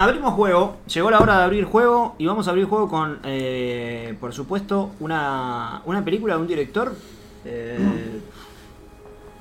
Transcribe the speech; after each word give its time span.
Abrimos 0.00 0.34
juego, 0.34 0.76
llegó 0.86 1.10
la 1.10 1.18
hora 1.18 1.38
de 1.38 1.42
abrir 1.42 1.64
juego 1.64 2.14
y 2.18 2.26
vamos 2.26 2.46
a 2.46 2.50
abrir 2.50 2.66
juego 2.66 2.88
con, 2.88 3.18
eh, 3.24 4.16
por 4.20 4.32
supuesto, 4.32 4.92
una, 5.00 5.82
una 5.86 6.04
película 6.04 6.36
de 6.36 6.40
un 6.40 6.46
director. 6.46 6.94
eh, 7.44 8.20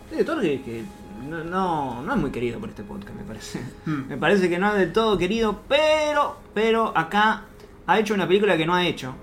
director 0.09 0.41
que, 0.41 0.63
que 0.63 0.83
no, 1.29 1.43
no, 1.43 2.01
no 2.01 2.11
es 2.11 2.19
muy 2.19 2.31
querido 2.31 2.59
por 2.59 2.69
este 2.69 2.81
podcast, 2.81 3.15
me 3.15 3.21
parece. 3.21 3.61
Hmm. 3.85 4.07
Me 4.09 4.17
parece 4.17 4.49
que 4.49 4.57
no 4.57 4.69
es 4.69 4.79
del 4.79 4.91
todo 4.93 5.15
querido, 5.15 5.61
pero, 5.67 6.37
pero 6.55 6.91
acá 6.97 7.43
ha 7.85 7.99
hecho 7.99 8.15
una 8.15 8.27
película 8.27 8.57
que 8.57 8.65
no 8.65 8.73
ha 8.73 8.83
hecho. 8.83 9.13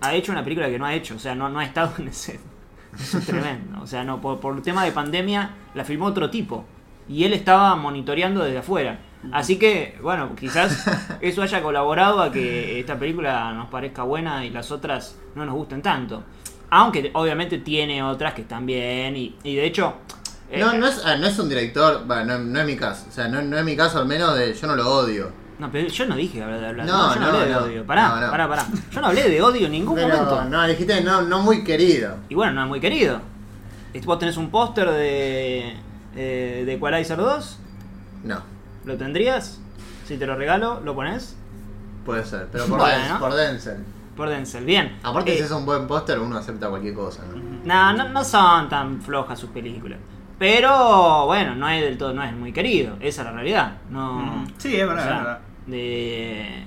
Ha 0.00 0.14
hecho 0.16 0.32
una 0.32 0.42
película 0.42 0.68
que 0.68 0.80
no 0.80 0.86
ha 0.86 0.94
hecho, 0.94 1.14
o 1.14 1.20
sea, 1.20 1.36
no, 1.36 1.48
no 1.48 1.60
ha 1.60 1.64
estado 1.64 1.92
en 1.96 2.08
ese. 2.08 2.40
Eso 2.98 3.18
es 3.18 3.24
tremendo. 3.24 3.80
O 3.80 3.86
sea, 3.86 4.02
no, 4.02 4.20
por, 4.20 4.40
por 4.40 4.56
el 4.56 4.62
tema 4.62 4.84
de 4.84 4.90
pandemia 4.90 5.50
la 5.76 5.84
filmó 5.84 6.06
otro 6.06 6.28
tipo. 6.28 6.64
Y 7.08 7.22
él 7.22 7.34
estaba 7.34 7.76
monitoreando 7.76 8.42
desde 8.42 8.58
afuera. 8.58 8.98
Así 9.32 9.58
que, 9.58 9.98
bueno, 10.02 10.34
quizás 10.38 10.86
eso 11.20 11.42
haya 11.42 11.62
colaborado 11.62 12.20
a 12.22 12.30
que 12.32 12.78
esta 12.80 12.98
película 12.98 13.52
nos 13.52 13.68
parezca 13.68 14.02
buena 14.04 14.44
y 14.44 14.50
las 14.50 14.70
otras 14.70 15.16
no 15.34 15.44
nos 15.44 15.54
gusten 15.54 15.82
tanto. 15.82 16.22
Aunque 16.70 17.10
obviamente 17.14 17.58
tiene 17.58 18.02
otras 18.02 18.34
que 18.34 18.42
están 18.42 18.64
bien 18.66 19.16
y, 19.16 19.36
y 19.42 19.56
de 19.56 19.64
hecho... 19.66 19.94
eh, 20.50 20.60
No, 20.60 20.72
no 20.74 20.86
es, 20.86 21.02
ah, 21.04 21.16
no 21.16 21.26
es 21.26 21.38
un 21.38 21.48
director, 21.48 22.04
bueno, 22.06 22.38
no, 22.38 22.44
no 22.44 22.60
es 22.60 22.66
mi 22.66 22.76
caso, 22.76 23.06
o 23.08 23.12
sea, 23.12 23.26
no, 23.28 23.40
no 23.42 23.58
es 23.58 23.64
mi 23.64 23.74
caso 23.76 23.98
al 23.98 24.06
menos 24.06 24.36
de, 24.36 24.54
yo 24.54 24.66
no 24.66 24.76
lo 24.76 24.88
odio. 24.88 25.32
No, 25.58 25.72
pero 25.72 25.88
yo 25.88 26.06
no 26.06 26.14
dije 26.14 26.40
hablar 26.40 26.60
de 26.60 26.66
hablar. 26.68 26.86
No, 26.86 27.14
yo 27.14 27.20
no, 27.20 27.26
no, 27.32 27.38
hablé 27.38 27.48
de 27.48 27.56
odio. 27.56 27.84
Pará, 27.86 28.20
No, 28.20 28.30
pará, 28.30 28.48
pará. 28.48 28.66
Yo 28.92 29.00
no 29.00 29.08
hablé 29.08 29.28
de 29.28 29.42
odio 29.42 29.66
en 29.66 29.72
ningún 29.72 29.96
Pero 29.96 30.08
momento. 30.08 30.44
no, 30.44 30.66
dijiste 30.68 31.00
no, 31.02 31.22
no 31.22 31.40
muy 31.40 31.64
querido. 31.64 32.14
Y 32.28 32.36
bueno, 32.36 32.52
no 32.52 32.62
es 32.62 32.68
muy 32.68 32.78
querido. 32.80 33.20
¿Y 33.92 33.98
¿Vos 34.00 34.20
tenés 34.20 34.36
un 34.36 34.50
póster 34.50 34.88
de, 34.88 35.74
eh, 36.14 36.62
de 36.64 36.74
Equalizer 36.74 37.16
2? 37.16 37.58
No, 38.22 38.40
¿Lo 38.88 38.96
tendrías? 38.96 39.60
Si 40.06 40.16
te 40.16 40.26
lo 40.26 40.34
regalo, 40.34 40.80
¿lo 40.84 40.94
pones? 40.94 41.36
puede 42.06 42.24
ser, 42.24 42.48
pero 42.50 42.64
por, 42.64 42.78
Bueno. 42.80 42.96
Denzel, 42.98 43.18
por 43.18 43.34
Denzel. 43.34 43.76
Por 44.16 44.28
Denzel, 44.30 44.64
bien. 44.64 44.98
Aparte, 45.02 45.34
Eh, 45.34 45.36
si 45.36 45.42
es 45.42 45.50
un 45.50 45.66
buen 45.66 45.86
póster, 45.86 46.18
uno 46.18 46.38
acepta 46.38 46.70
cualquier 46.70 46.94
cosa, 46.94 47.22
¿no? 47.30 47.36
No, 47.64 47.92
no, 47.92 48.08
no 48.08 48.24
son 48.24 48.68
tan 48.70 49.00
flojas 49.02 49.38
sus 49.38 49.50
películas. 49.50 49.98
Pero 50.38 51.26
bueno, 51.26 51.54
no 51.54 51.68
es 51.68 51.82
del 51.82 51.98
todo, 51.98 52.14
no 52.14 52.22
es 52.24 52.32
muy 52.32 52.50
querido. 52.52 52.94
Esa 53.00 53.20
es 53.22 53.26
la 53.26 53.32
realidad. 53.32 53.72
No, 53.90 54.14
Mm. 54.22 54.46
Sí, 54.56 54.74
es 54.74 54.88
verdad, 54.88 55.04
o 55.04 55.06
sea, 55.06 55.16
es 55.18 55.22
verdad. 55.24 55.38
de- 55.66 56.64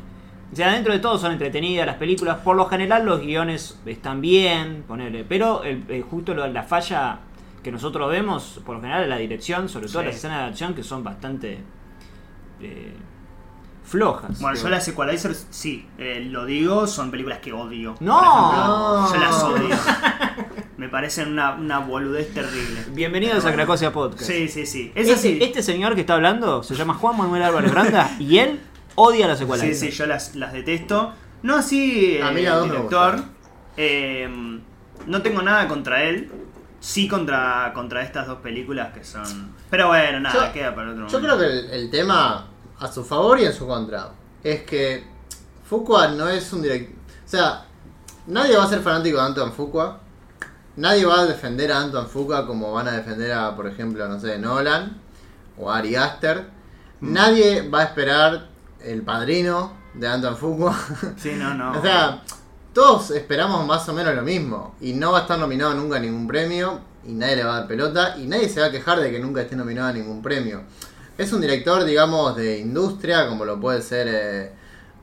o 0.51 0.55
sea, 0.55 0.71
dentro 0.73 0.93
de 0.93 0.99
todo 0.99 1.17
son 1.17 1.31
entretenidas 1.31 1.87
las 1.87 1.95
películas. 1.95 2.37
Por 2.43 2.55
lo 2.55 2.65
general 2.67 3.03
los 3.05 3.21
guiones 3.21 3.79
están 3.85 4.21
bien, 4.21 4.83
ponele. 4.87 5.23
Pero 5.23 5.63
el- 5.63 6.03
justo 6.03 6.35
lo- 6.35 6.45
la 6.47 6.63
falla 6.63 7.17
que 7.63 7.71
nosotros 7.71 8.11
vemos, 8.11 8.59
por 8.65 8.75
lo 8.75 8.81
general, 8.81 9.03
es 9.03 9.09
la 9.09 9.17
dirección, 9.17 9.69
sobre 9.69 9.87
todo 9.87 10.01
Sí. 10.01 10.07
las 10.07 10.15
escenas 10.17 10.39
de 10.41 10.45
acción 10.49 10.73
que 10.75 10.83
son 10.83 11.03
bastante 11.03 11.59
eh, 12.61 12.93
flojas. 13.83 14.39
Bueno, 14.39 14.57
yo 14.57 14.69
las 14.69 14.87
Equalizers, 14.87 15.47
sí, 15.49 15.87
eh, 15.97 16.25
lo 16.29 16.45
digo, 16.45 16.87
son 16.87 17.11
películas 17.11 17.39
que 17.39 17.51
odio. 17.53 17.95
No. 17.99 19.07
Por 19.09 19.09
ejemplo. 19.09 19.13
Yo 19.13 19.19
las 19.19 19.43
odio. 19.43 19.75
Me 20.77 20.89
parecen 20.89 21.31
una, 21.33 21.53
una 21.55 21.79
boludez 21.79 22.33
terrible. 22.33 22.85
Bienvenidos 22.93 23.45
a 23.45 23.53
Cracosia 23.53 23.91
Podcast. 23.91 24.23
Sí, 24.23 24.47
sí, 24.47 24.65
sí. 24.65 24.91
Es 24.95 25.07
Este, 25.07 25.13
así. 25.13 25.39
este 25.41 25.61
señor 25.63 25.93
que 25.95 26.01
está 26.01 26.15
hablando 26.15 26.63
se 26.63 26.75
llama 26.75 26.93
Juan 26.95 27.17
Manuel 27.17 27.43
Álvarez 27.43 27.71
Branda 27.71 28.09
y 28.19 28.39
él 28.39 28.59
odia 28.95 29.27
las 29.27 29.37
secuelas. 29.39 29.65
Sí, 29.67 29.75
sí, 29.75 29.91
yo 29.91 30.05
las, 30.07 30.35
las 30.35 30.53
detesto. 30.53 31.13
No 31.43 31.55
así 31.55 32.19
A 32.19 32.31
mí 32.31 32.41
eh, 32.41 32.47
el 32.47 32.61
me 32.61 32.69
director. 32.71 33.23
Eh, 33.77 34.59
no 35.07 35.21
tengo 35.21 35.41
nada 35.41 35.67
contra 35.67 36.03
él. 36.03 36.31
Sí 36.79 37.07
contra, 37.07 37.71
contra 37.75 38.01
estas 38.01 38.25
dos 38.25 38.39
películas 38.39 38.91
que 38.91 39.03
son... 39.03 39.51
Pero 39.69 39.89
bueno, 39.89 40.19
nada, 40.19 40.47
Yo- 40.47 40.53
queda 40.53 40.73
para 40.73 40.91
otro 40.91 41.07
Yo 41.07 41.19
momento. 41.19 41.37
creo 41.37 41.37
que 41.37 41.59
el, 41.75 41.81
el 41.83 41.91
tema, 41.91 42.47
a 42.81 42.91
su 42.91 43.03
favor 43.03 43.39
y 43.39 43.45
en 43.45 43.53
su 43.53 43.67
contra, 43.67 44.09
es 44.43 44.63
que 44.63 45.03
Fuqua 45.69 46.09
no 46.09 46.27
es 46.27 46.51
un 46.51 46.63
director. 46.63 46.95
O 47.25 47.29
sea, 47.29 47.65
nadie 48.27 48.57
va 48.57 48.63
a 48.63 48.67
ser 48.67 48.81
fanático 48.81 49.17
de 49.17 49.23
Antoine 49.23 49.51
Fuqua. 49.51 49.99
Nadie 50.75 51.05
va 51.05 51.21
a 51.21 51.25
defender 51.25 51.71
a 51.71 51.79
Antoine 51.79 52.09
Fuqua 52.09 52.47
como 52.47 52.73
van 52.73 52.87
a 52.87 52.93
defender 52.93 53.31
a, 53.33 53.55
por 53.55 53.67
ejemplo, 53.67 54.07
no 54.07 54.19
sé, 54.19 54.39
Nolan 54.39 54.99
o 55.57 55.71
Ari 55.71 55.95
Aster. 55.95 56.49
Mm. 57.01 57.13
Nadie 57.13 57.69
va 57.69 57.81
a 57.81 57.83
esperar 57.83 58.47
el 58.83 59.03
padrino 59.03 59.73
de 59.93 60.07
Antoine 60.07 60.35
Fuqua. 60.35 60.75
Sí, 61.17 61.35
no, 61.35 61.53
no. 61.53 61.71
O 61.77 61.81
sea, 61.83 62.23
todos 62.73 63.11
esperamos 63.11 63.65
más 63.65 63.87
o 63.89 63.93
menos 63.93 64.15
lo 64.15 64.23
mismo. 64.23 64.75
Y 64.81 64.93
no 64.93 65.11
va 65.11 65.19
a 65.19 65.21
estar 65.21 65.37
nominado 65.37 65.75
nunca 65.75 65.97
a 65.97 65.99
ningún 65.99 66.27
premio. 66.27 66.79
Y 67.05 67.13
nadie 67.13 67.35
le 67.37 67.43
va 67.43 67.57
a 67.57 67.59
dar 67.59 67.67
pelota. 67.67 68.17
Y 68.17 68.25
nadie 68.25 68.49
se 68.49 68.59
va 68.59 68.67
a 68.67 68.71
quejar 68.71 68.99
de 68.99 69.11
que 69.11 69.19
nunca 69.19 69.41
esté 69.41 69.55
nominado 69.55 69.89
a 69.89 69.93
ningún 69.93 70.23
premio. 70.23 70.63
Es 71.21 71.31
un 71.33 71.41
director, 71.41 71.83
digamos, 71.85 72.35
de 72.35 72.57
industria, 72.59 73.27
como 73.27 73.45
lo 73.45 73.59
puede 73.59 73.81
ser 73.81 74.07
eh, 74.09 74.51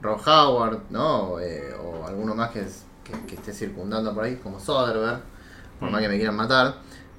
Ron 0.02 0.18
Howard, 0.26 0.80
¿no? 0.90 1.38
Eh, 1.38 1.72
o 1.80 2.06
alguno 2.06 2.34
más 2.34 2.50
que, 2.50 2.60
es- 2.62 2.82
que, 3.04 3.12
que 3.26 3.34
esté 3.36 3.52
circundando 3.52 4.12
por 4.14 4.24
ahí, 4.24 4.36
como 4.36 4.58
Soderbergh, 4.58 5.20
por 5.78 5.90
más 5.90 6.00
que 6.02 6.08
me 6.08 6.16
quieran 6.16 6.34
matar. 6.36 6.76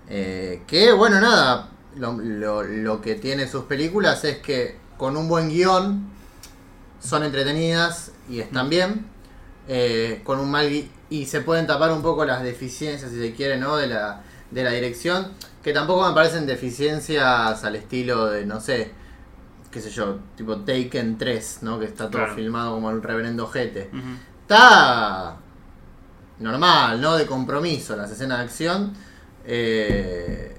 Eh, 0.09 0.63
que, 0.67 0.91
bueno, 0.91 1.21
nada, 1.21 1.69
lo, 1.95 2.13
lo- 2.13 2.63
lo 2.63 3.01
que 3.01 3.15
tiene 3.15 3.47
sus 3.47 3.63
películas 3.65 4.23
es 4.25 4.37
que 4.39 4.77
con 4.97 5.16
un 5.16 5.29
buen 5.29 5.47
guion 5.49 6.09
son 6.99 7.23
entretenidas 7.23 8.11
y 8.29 8.39
están 8.41 8.69
bien. 8.69 9.05
eh, 9.71 10.21
con 10.23 10.39
un 10.39 10.49
mal 10.51 10.67
y 11.11 11.25
se 11.27 11.41
pueden 11.41 11.67
tapar 11.67 11.91
un 11.91 12.01
poco 12.01 12.25
las 12.25 12.43
deficiencias, 12.43 13.11
si 13.11 13.19
se 13.19 13.33
quiere, 13.33 13.57
¿no? 13.57 13.77
De 13.77 13.87
la, 13.87 14.23
de 14.51 14.63
la 14.63 14.71
dirección, 14.71 15.31
que 15.64 15.74
tampoco 15.74 16.08
me 16.08 16.14
parecen 16.14 16.46
deficiencias 16.46 17.64
al 17.64 17.75
estilo 17.75 18.28
de, 18.28 18.46
no 18.46 18.59
sé, 18.62 18.92
qué 19.72 19.81
sé 19.81 19.90
yo, 19.90 20.20
tipo 20.36 20.58
Taken 20.58 21.18
3, 21.18 21.59
¿no? 21.62 21.80
Que 21.80 21.86
está 21.86 22.06
todo 22.09 22.22
Claro. 22.24 22.36
filmado 22.36 22.74
como 22.75 22.90
el 22.92 23.02
reverendo 23.03 23.47
Jete. 23.47 23.90
Está 24.42 25.36
normal, 26.40 27.02
¿no? 27.02 27.16
De 27.18 27.25
compromiso 27.25 27.96
las 27.96 28.09
escenas 28.12 28.38
de 28.40 28.44
acción. 28.46 28.94
eh, 29.46 30.56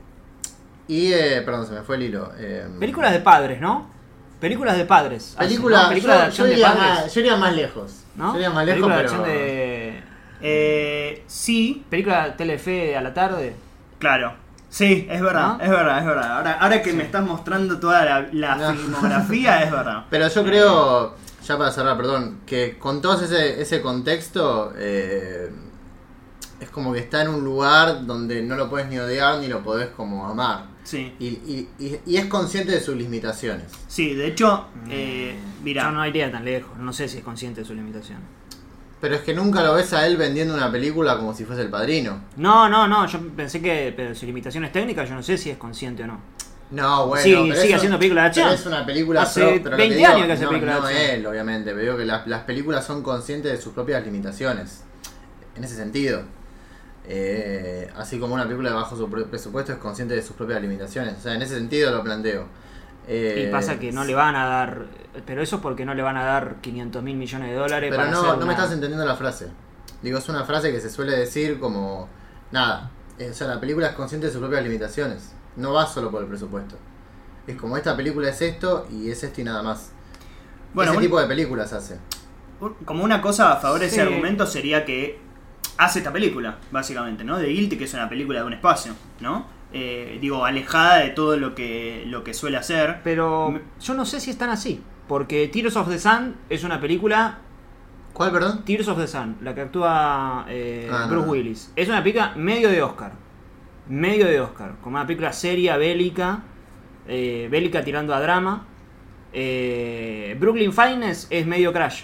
y, 0.88 1.12
eh, 1.12 1.43
perdón, 1.44 1.67
se 1.67 1.72
me 1.72 1.82
fue 1.82 1.97
el 1.97 2.03
hilo. 2.03 2.32
eh, 2.37 2.67
Películas 2.81 3.12
de 3.12 3.21
padres, 3.21 3.61
¿no? 3.61 3.88
Películas 4.41 4.77
de 4.77 4.84
padres. 4.87 5.37
Película, 5.38 5.82
¿no? 5.84 5.88
Películas 5.91 6.17
de 6.17 6.22
yo, 6.22 6.27
acción 6.28 6.49
yo 6.49 6.56
de 6.56 6.62
padres. 6.62 6.81
más, 6.82 7.15
yo 7.15 7.21
iría 7.21 7.37
más 7.37 7.55
lejos. 7.55 7.93
¿no? 8.17 8.32
Yo 8.32 8.37
iría 8.38 8.50
más 8.50 8.67
lejos, 8.67 8.81
Películas 8.88 8.97
de 8.99 9.03
pero... 9.05 9.22
acción 9.22 9.37
de. 9.37 10.03
Eh, 10.43 11.25
sí, 11.28 11.84
Película 11.91 12.25
de 12.25 12.31
Telefe 12.32 12.97
a 12.97 13.03
la 13.03 13.15
tarde. 13.15 13.55
Claro. 13.99 14.34
Sí, 14.70 15.06
es 15.10 15.20
verdad, 15.20 15.58
¿No? 15.58 15.64
es 15.64 15.69
verdad, 15.69 15.98
es 15.98 16.04
verdad. 16.06 16.36
Ahora, 16.38 16.53
ahora 16.60 16.81
que 16.82 16.92
me 16.92 17.03
estás 17.03 17.25
mostrando 17.25 17.78
toda 17.78 18.04
la, 18.04 18.28
la 18.32 18.56
No. 18.56 18.72
filmografía, 18.72 19.62
es 19.64 19.70
verdad. 19.72 20.04
Pero 20.10 20.28
yo 20.28 20.44
creo, 20.44 21.16
ya 21.44 21.58
para 21.58 21.72
cerrar, 21.72 21.97
perdón, 21.97 22.41
que 22.47 22.78
con 22.78 23.03
todo 23.03 23.20
ese, 23.22 23.60
ese 23.60 23.82
contexto, 23.82 24.72
eh, 24.76 25.50
es 26.60 26.70
como 26.70 26.92
que 26.92 27.00
está 27.00 27.22
en 27.22 27.28
un 27.31 27.42
lugar 27.44 28.06
donde 28.06 28.42
no 28.42 28.54
lo 28.54 28.70
puedes 28.70 28.88
ni 28.88 28.98
odiar 28.98 29.38
ni 29.41 29.48
lo 29.48 29.60
podés 29.62 29.88
como 29.88 30.26
amar. 30.26 30.66
Sí, 30.84 31.14
Y, 31.19 31.26
y- 31.26 31.69
y- 31.78 32.00
y 32.06 32.16
es 32.16 32.26
consciente 32.26 32.72
de 32.72 32.81
sus 32.81 32.97
limitaciones. 32.97 33.64
sí, 33.88 34.14
de 34.14 34.26
hecho, 34.28 34.66
eh, 34.88 35.37
mira, 35.62 35.82
Yo 35.84 35.91
no 35.92 36.06
iría 36.06 36.31
tan 36.32 36.44
lejos. 36.44 36.78
No 36.78 36.92
sé 36.92 37.08
si 37.08 37.19
es 37.19 37.25
consciente 37.25 37.60
de 37.62 37.66
su 37.66 37.75
limitación. 37.75 38.19
Pero 39.00 39.15
es 39.15 39.22
que 39.22 39.33
nunca 39.33 39.62
lo 39.62 39.75
ves 39.75 39.93
a 39.94 40.06
él 40.06 40.16
vendiendo 40.19 40.53
una 40.55 40.71
película 40.71 41.16
como 41.16 41.34
si 41.34 41.44
fuese 41.47 41.62
el 41.62 41.71
padrino. 41.71 42.21
No, 42.37 42.69
no, 42.69 42.87
no. 42.87 43.06
Yo 43.06 43.19
pensé 43.34 43.62
que. 43.62 43.93
Pero 43.97 44.15
sus 44.15 44.25
limitaciones 44.25 44.72
técnicas, 44.72 45.09
yo 45.09 45.15
no 45.15 45.22
sé 45.22 45.38
si 45.38 45.49
es 45.50 45.56
consciente 45.56 46.03
o 46.05 46.06
no. 46.06 46.21
No, 46.71 47.06
bueno, 47.09 47.25
Sí, 47.25 47.34
pero 47.49 47.61
sigue 47.62 47.75
haciendo 47.75 47.99
películas 47.99 48.25
de 48.25 48.28
acción. 48.28 48.47
pero 48.49 48.61
es 48.61 48.66
una 48.66 48.87
película 48.87 49.22
Hace 49.22 49.41
pro- 49.41 49.50
pero 49.65 49.71
lo 49.71 49.77
20 49.78 49.97
digo, 49.97 50.09
años 50.09 50.27
que 50.27 50.33
hace 50.34 50.44
no, 50.44 50.49
películas 50.50 50.75
de 50.77 50.81
no 50.83 50.87
acción. 50.87 51.11
él, 51.11 51.27
obviamente, 51.27 51.71
pero 51.71 51.83
digo 51.83 51.97
que 51.97 52.05
las, 52.05 52.27
las 52.28 52.43
películas 52.44 52.84
son 52.87 53.03
conscientes 53.03 53.50
de 53.50 53.61
sus 53.61 53.72
propias 53.72 54.05
limitaciones. 54.05 54.83
En 55.56 55.65
ese 55.65 55.75
sentido. 55.77 56.22
Eh, 57.09 57.91
así 57.97 58.19
como 58.19 58.34
una 58.34 58.44
película 58.44 58.69
de 58.71 58.75
bajo 58.77 58.97
su 58.97 59.09
pre- 59.11 59.25
presupuesto 59.25 59.72
es 59.72 59.78
consciente 59.78 60.15
de 60.15 60.22
sus 60.22 60.37
propias 60.37 60.61
limitaciones. 60.61 61.15
O 61.19 61.22
sea, 61.22 61.34
en 61.34 61.43
ese 61.43 61.55
sentido 61.56 61.91
lo 61.91 62.05
planteo. 62.05 62.47
Eh, 63.12 63.47
Y 63.48 63.50
pasa 63.53 63.78
que 63.81 63.91
no 63.91 64.04
le 64.04 64.15
van 64.15 64.37
a 64.37 64.47
dar. 64.47 64.87
Pero 65.26 65.43
eso 65.43 65.56
es 65.56 65.62
porque 65.62 65.84
no 65.84 65.94
le 65.94 66.03
van 66.03 66.16
a 66.16 66.25
dar 66.25 66.56
500 66.60 67.02
mil 67.02 67.17
millones 67.17 67.49
de 67.50 67.55
dólares 67.56 67.90
Pero 67.90 68.02
para 68.02 68.11
no, 68.12 68.20
hacer 68.20 68.38
no 68.38 68.46
me 68.46 68.52
estás 68.52 68.70
entendiendo 68.73 69.05
la 69.05 69.17
frase. 69.17 69.49
Digo, 70.00 70.19
es 70.19 70.29
una 70.29 70.44
frase 70.44 70.70
que 70.70 70.81
se 70.81 70.88
suele 70.90 71.17
decir 71.17 71.58
como. 71.58 72.08
Nada. 72.52 72.90
eh, 73.19 73.31
O 73.31 73.34
sea, 73.34 73.49
la 73.49 73.58
película 73.61 73.88
es 73.88 73.94
consciente 73.94 74.29
de 74.29 74.32
sus 74.32 74.40
propias 74.40 74.62
limitaciones. 74.62 75.32
No 75.56 75.73
va 75.73 75.87
solo 75.87 76.11
por 76.12 76.23
el 76.23 76.29
presupuesto. 76.29 76.76
Es 77.49 77.56
como 77.56 77.76
esta 77.76 77.96
película 77.96 78.29
es 78.29 78.40
esto 78.43 78.87
y 78.90 79.11
es 79.11 79.23
esto 79.25 79.40
y 79.40 79.44
nada 79.44 79.62
más. 79.64 79.90
bueno, 80.73 80.93
Ese 80.93 80.99
un- 80.99 81.02
tipo 81.05 81.20
de 81.20 81.26
películas 81.26 81.73
hace. 81.73 81.99
como 82.84 83.02
una 83.02 83.20
cosa 83.20 83.52
a 83.55 83.56
favor 83.56 83.81
de 83.81 83.88
Sí. 83.88 83.96
ese 83.96 84.02
argumento 84.02 84.46
sería 84.46 84.84
que 84.84 85.19
hace 85.79 85.99
esta 85.99 86.12
película, 86.12 86.58
básicamente, 86.70 87.25
¿no? 87.25 87.38
De 87.38 87.49
Guilty, 87.49 87.76
que 87.76 87.84
es 87.84 87.94
una 87.94 88.08
película 88.08 88.38
de 88.40 88.44
un 88.46 88.52
espacio, 88.52 88.93
¿no? 89.20 89.46
Eh, 89.72 90.19
digo, 90.20 90.44
alejada 90.44 90.96
de 90.99 91.11
todo 91.11 91.37
lo 91.37 91.55
que, 91.55 92.05
lo 92.06 92.25
que 92.25 92.34
suele 92.34 92.56
hacer. 92.56 93.00
Pero 93.05 93.61
yo 93.81 93.94
no 93.94 94.05
sé 94.05 94.20
si 94.20 94.31
están 94.31 94.50
así. 94.50 94.82
Porque 95.06 95.49
Tears 95.49 95.76
of 95.76 95.88
the 95.88 95.99
Sun 95.99 96.37
es 96.49 96.64
una 96.64 96.81
película. 96.81 97.38
¿Cuál, 98.12 98.32
perdón? 98.32 98.64
Tears 98.64 98.88
of 98.88 98.99
the 98.99 99.06
Sun, 99.06 99.37
la 99.40 99.55
que 99.55 99.61
actúa 99.62 100.44
eh, 100.49 100.88
Ah, 100.93 101.06
Bruce 101.08 101.26
no. 101.26 101.32
Willis. 101.32 101.72
Es 101.76 101.88
una 101.88 102.02
película 102.02 102.32
medio 102.37 102.69
de 102.69 102.82
Oscar. 102.82 103.12
Medio 103.88 104.26
de 104.26 104.40
Oscar. 104.40 104.75
Como 104.82 104.96
una 104.96 105.06
película 105.06 105.32
seria, 105.32 105.76
bélica. 105.76 106.43
eh, 107.08 107.49
bélica 107.50 107.82
tirando 107.84 108.14
a 108.14 108.20
drama. 108.20 108.67
Eh, 109.32 110.37
Brooklyn 110.40 110.72
Finest 110.72 111.31
es 111.32 111.46
medio 111.46 111.72
crash. 111.72 112.02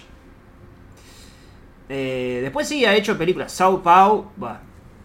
Eh, 1.89 2.39
después 2.41 2.67
sí 2.67 2.85
ha 2.85 2.95
hecho 2.95 3.17
películas. 3.17 3.51
Sao 3.51 3.81
Pau, 3.81 4.31
bah, 4.35 4.59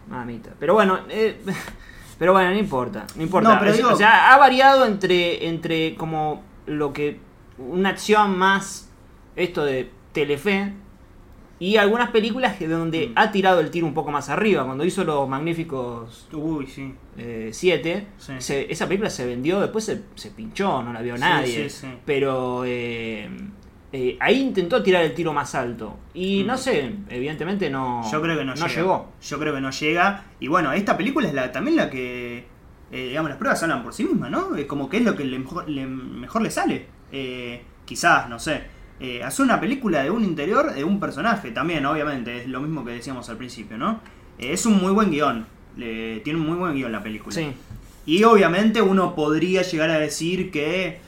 mamita. 0.08 0.50
Pero 0.58 0.74
bueno, 0.74 1.00
eh, 1.08 1.40
pero 2.18 2.32
bueno, 2.32 2.50
no 2.50 2.58
importa, 2.58 3.06
no 3.16 3.22
importa. 3.22 3.52
No, 3.54 3.58
pero 3.58 3.70
Es- 3.72 3.76
digo- 3.76 3.90
o 3.90 3.96
sea, 3.96 4.32
ha 4.32 4.38
variado 4.38 4.86
entre, 4.86 5.46
entre 5.48 5.94
como 5.96 6.42
lo 6.66 6.92
que 6.92 7.18
una 7.58 7.90
acción 7.90 8.36
más 8.38 8.90
esto 9.36 9.64
de 9.64 9.90
Telefe 10.12 10.72
y 11.58 11.76
algunas 11.76 12.10
películas 12.10 12.56
que 12.56 12.66
donde 12.68 13.08
Mm. 13.08 13.12
ha 13.16 13.30
tirado 13.32 13.60
el 13.60 13.70
tiro 13.70 13.86
un 13.86 13.94
poco 13.94 14.10
más 14.10 14.28
arriba. 14.28 14.64
Cuando 14.64 14.84
hizo 14.84 15.04
los 15.04 15.28
magníficos 15.28 16.28
Uy, 16.32 16.66
sí. 16.66 16.94
7, 17.52 18.06
Sí. 18.18 18.32
esa 18.68 18.86
película 18.86 19.10
se 19.10 19.26
vendió, 19.26 19.60
después 19.60 19.84
se, 19.84 20.02
se 20.14 20.30
pinchó, 20.30 20.82
no 20.82 20.92
la 20.92 21.02
vio 21.02 21.16
nadie. 21.16 21.68
sí, 21.68 21.86
sí. 21.86 21.86
Pero 22.04 22.64
eh, 22.66 23.28
eh, 23.92 24.16
ahí 24.20 24.40
intentó 24.40 24.82
tirar 24.82 25.02
el 25.04 25.14
tiro 25.14 25.32
más 25.32 25.54
alto. 25.54 25.98
Y 26.14 26.42
Mm. 26.42 26.46
no 26.46 26.56
sé, 26.58 26.94
evidentemente 27.10 27.68
no, 27.70 28.02
Yo 28.10 28.22
creo 28.22 28.38
que 28.38 28.44
no, 28.44 28.54
llega. 28.54 28.68
llegó. 28.68 29.12
Yo 29.22 29.38
creo 29.38 29.54
que 29.54 29.60
no 29.60 29.70
llega. 29.70 30.24
Y 30.40 30.48
bueno, 30.48 30.72
esta 30.72 30.96
película 30.96 31.28
es 31.28 31.34
la, 31.34 31.52
también 31.52 31.76
la 31.76 31.90
que, 31.90 32.44
eh, 32.90 33.08
digamos, 33.08 33.28
las 33.30 33.38
pruebas 33.38 33.62
hablan 33.62 33.82
por 33.82 33.92
sí 33.94 34.04
mismas, 34.04 34.30
¿no? 34.30 34.56
Es 34.56 34.64
como 34.66 34.88
que 34.88 34.96
es 34.98 35.04
lo 35.04 35.14
que 35.14 35.24
le 35.24 35.38
mejor 35.38 35.68
le, 35.68 35.86
mejor 35.86 36.42
le 36.42 36.50
sale. 36.50 36.86
Eh, 37.12 37.62
quizás, 37.84 38.28
no 38.28 38.38
sé. 38.38 38.62
Eh, 39.00 39.22
hacer 39.22 39.44
una 39.44 39.60
película 39.60 40.02
de 40.04 40.10
un 40.10 40.22
interior 40.24 40.72
de 40.74 40.84
un 40.84 41.00
personaje 41.00 41.50
también, 41.50 41.84
obviamente, 41.86 42.42
es 42.42 42.48
lo 42.48 42.60
mismo 42.60 42.84
que 42.84 42.92
decíamos 42.92 43.28
al 43.28 43.36
principio, 43.36 43.76
¿no? 43.76 44.00
Eh, 44.38 44.52
es 44.52 44.64
un 44.64 44.80
muy 44.80 44.92
buen 44.92 45.10
guion. 45.10 45.44
Tiene 45.76 46.34
un 46.38 46.46
muy 46.46 46.56
buen 46.56 46.74
guion 46.74 46.92
la 46.92 47.02
película. 47.02 47.34
Sí. 47.34 47.50
Y 48.06 48.24
obviamente 48.24 48.80
uno 48.82 49.14
podría 49.14 49.62
llegar 49.62 49.90
a 49.90 49.98
decir 49.98 50.50
que 50.50 51.00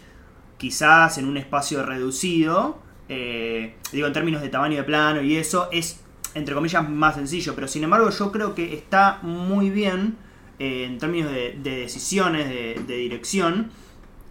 quizás 0.65 1.19
en 1.19 1.27
un 1.27 1.37
espacio 1.37 1.85
reducido, 1.85 2.79
eh, 3.11 3.75
digo 3.93 4.07
en 4.07 4.15
términos 4.15 4.41
de 4.41 4.49
tamaño 4.49 4.79
de 4.79 4.85
plano 4.85 5.21
y 5.21 5.37
eso, 5.37 5.69
es 5.71 6.01
entre 6.35 6.55
comillas 6.55 6.89
más 6.89 7.17
sencillo, 7.17 7.55
pero 7.55 7.69
sin 7.69 7.85
embargo 7.85 8.09
yo 8.09 8.33
creo 8.33 8.55
que 8.55 8.73
está 8.73 9.19
muy 9.21 9.69
bien 9.69 10.17
eh, 10.59 10.87
en 10.87 10.97
términos 10.97 11.31
de, 11.31 11.59
de 11.63 11.77
decisiones, 11.81 12.49
de, 12.49 12.81
de 12.87 12.97
dirección, 12.97 13.73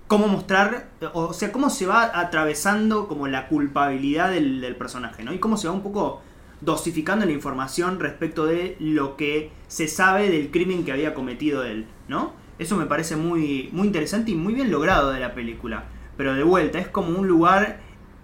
cómo 0.07 0.27
mostrar, 0.27 0.89
o 1.13 1.33
sea, 1.33 1.51
cómo 1.51 1.69
se 1.69 1.85
va 1.85 2.19
atravesando 2.19 3.07
como 3.07 3.27
la 3.27 3.47
culpabilidad 3.47 4.31
del, 4.31 4.59
del 4.59 4.75
personaje, 4.75 5.23
¿no? 5.23 5.33
Y 5.33 5.37
cómo 5.37 5.55
se 5.55 5.67
va 5.67 5.73
un 5.75 5.83
poco 5.83 6.23
dosificando 6.61 7.27
la 7.27 7.31
información 7.31 7.99
respecto 7.99 8.47
de 8.47 8.75
lo 8.79 9.17
que 9.17 9.51
se 9.67 9.87
sabe 9.87 10.31
del 10.31 10.49
crimen 10.49 10.83
que 10.83 10.93
había 10.93 11.13
cometido 11.13 11.63
él, 11.63 11.85
¿no? 12.07 12.33
Eso 12.57 12.75
me 12.75 12.87
parece 12.87 13.17
muy, 13.17 13.69
muy 13.71 13.85
interesante 13.85 14.31
y 14.31 14.35
muy 14.35 14.55
bien 14.55 14.71
logrado 14.71 15.11
de 15.11 15.19
la 15.19 15.35
película. 15.35 15.83
Pero 16.17 16.33
de 16.35 16.43
vuelta, 16.43 16.79
es 16.79 16.87
como 16.87 17.17
un 17.17 17.27
lugar 17.27 17.79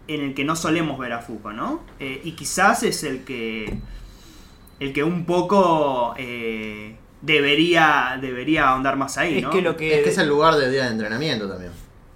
en 0.08 0.22
el 0.22 0.34
que 0.34 0.44
no 0.44 0.56
solemos 0.56 0.98
ver 1.00 1.14
a 1.14 1.20
Foucault, 1.22 1.56
¿no? 1.56 1.82
Eh, 2.00 2.22
y 2.24 2.32
quizás 2.34 2.84
es 2.84 3.04
el 3.04 3.24
que. 3.24 3.80
el 4.80 4.94
que 4.94 5.04
un 5.04 5.26
poco 5.26 6.14
eh, 6.18 6.96
debería. 7.22 8.18
debería 8.22 8.70
ahondar 8.70 8.96
más 8.96 9.18
ahí, 9.18 9.38
Es 9.38 9.44
¿no? 9.44 9.50
que 9.50 9.62
lo 9.62 9.76
que. 9.78 9.98
Es 9.98 10.04
que 10.04 10.10
es 10.10 10.18
el 10.18 10.28
lugar 10.28 10.56
de 10.56 10.70
día 10.70 10.86
de 10.86 10.92
entrenamiento 10.92 11.48
también. 11.50 11.72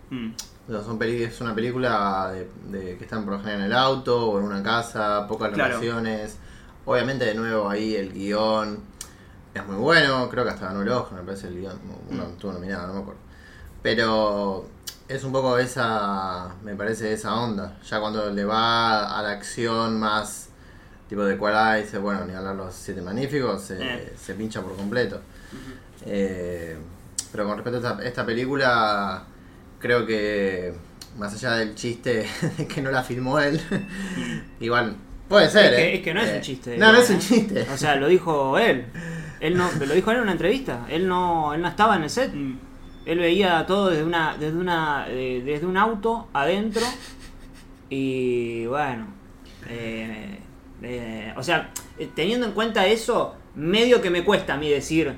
Mm, 0.09 0.31
O 0.69 0.71
sea, 0.71 0.81
son 0.83 0.97
peli- 0.99 1.23
es 1.23 1.41
una 1.41 1.53
película 1.55 2.31
de, 2.31 2.49
de 2.77 2.97
que 2.97 3.03
están 3.03 3.23
por 3.25 3.33
lo 3.33 3.39
general 3.39 3.59
en 3.61 3.65
el 3.67 3.73
auto 3.73 4.27
o 4.27 4.39
en 4.39 4.45
una 4.45 4.61
casa, 4.63 5.27
pocas 5.27 5.51
Claro. 5.51 5.73
locaciones. 5.73 6.37
Obviamente, 6.85 7.25
de 7.25 7.33
nuevo, 7.35 7.69
ahí 7.69 7.95
el 7.95 8.11
guion 8.13 8.79
es 9.53 9.65
muy 9.65 9.75
bueno. 9.77 10.29
Creo 10.29 10.43
que 10.43 10.49
hasta 10.51 10.67
ganó 10.67 10.81
el 10.83 10.89
Oscar, 10.89 11.19
me 11.19 11.25
parece 11.25 11.47
el 11.47 11.59
guion. 11.59 11.79
Uno 12.09 12.25
Mm. 12.25 12.31
estuvo 12.31 12.53
nominado, 12.53 12.87
no 12.87 12.93
me 12.93 12.99
acuerdo. 13.01 13.21
Pero 13.81 14.67
es 15.07 15.23
un 15.23 15.31
poco 15.31 15.57
esa, 15.57 16.49
me 16.63 16.75
parece, 16.75 17.13
esa 17.13 17.35
onda. 17.35 17.77
Ya 17.89 17.99
cuando 17.99 18.31
le 18.31 18.45
va 18.45 19.17
a 19.17 19.21
la 19.21 19.31
acción 19.31 19.99
más 19.99 20.49
tipo 21.09 21.23
de 21.23 21.37
cual 21.37 21.81
dice, 21.81 21.97
bueno, 21.97 22.25
ni 22.25 22.33
hablar 22.33 22.55
los 22.55 22.73
siete 22.73 23.01
magníficos, 23.01 23.61
se, 23.61 23.77
Eh. 23.81 24.13
se 24.19 24.33
pincha 24.33 24.61
por 24.61 24.75
completo. 24.75 25.21
Eh, 26.05 26.77
pero 27.31 27.45
con 27.45 27.57
respecto 27.57 27.85
a 27.87 27.91
esta, 27.91 28.03
esta 28.03 28.25
película, 28.25 29.23
creo 29.79 30.05
que 30.05 30.73
más 31.17 31.33
allá 31.33 31.51
del 31.57 31.75
chiste 31.75 32.27
de 32.57 32.67
que 32.67 32.81
no 32.81 32.89
la 32.91 33.03
filmó 33.03 33.39
él, 33.39 33.61
igual 34.59 34.95
puede 35.29 35.49
ser. 35.49 35.73
Es 35.73 35.79
que, 35.79 35.83
¿eh? 35.91 35.95
es 35.97 36.01
que 36.03 36.13
no 36.13 36.21
es 36.21 36.29
Eh, 36.29 36.35
un 36.37 36.41
chiste. 36.41 36.77
No, 36.77 36.91
no 36.91 36.99
es 36.99 37.09
¿eh? 37.09 37.13
un 37.13 37.19
chiste. 37.19 37.67
O 37.73 37.77
sea, 37.77 37.95
lo 37.95 38.07
dijo 38.07 38.57
él. 38.57 38.85
Él 39.39 39.57
no, 39.57 39.69
lo 39.73 39.93
dijo 39.93 40.09
él 40.11 40.17
en 40.17 40.23
una 40.23 40.31
entrevista. 40.31 40.85
Él 40.89 41.07
no, 41.07 41.53
él 41.53 41.61
no 41.61 41.67
estaba 41.67 41.95
en 41.97 42.03
el 42.03 42.09
set. 42.09 42.33
mm. 42.33 42.57
Él 43.05 43.19
veía 43.19 43.65
todo 43.65 43.89
desde 43.89 44.03
una, 44.03 44.35
desde 44.37 44.57
una, 44.57 45.05
eh, 45.09 45.41
desde 45.45 45.65
un 45.65 45.77
auto 45.77 46.27
adentro 46.33 46.83
y 47.89 48.65
bueno, 48.65 49.07
eh, 49.69 50.39
eh, 50.81 51.33
o 51.35 51.43
sea, 51.43 51.69
eh, 51.99 52.09
teniendo 52.15 52.45
en 52.47 52.53
cuenta 52.53 52.85
eso, 52.87 53.35
medio 53.55 54.01
que 54.01 54.09
me 54.09 54.23
cuesta 54.23 54.53
a 54.55 54.57
mí 54.57 54.69
decir, 54.69 55.13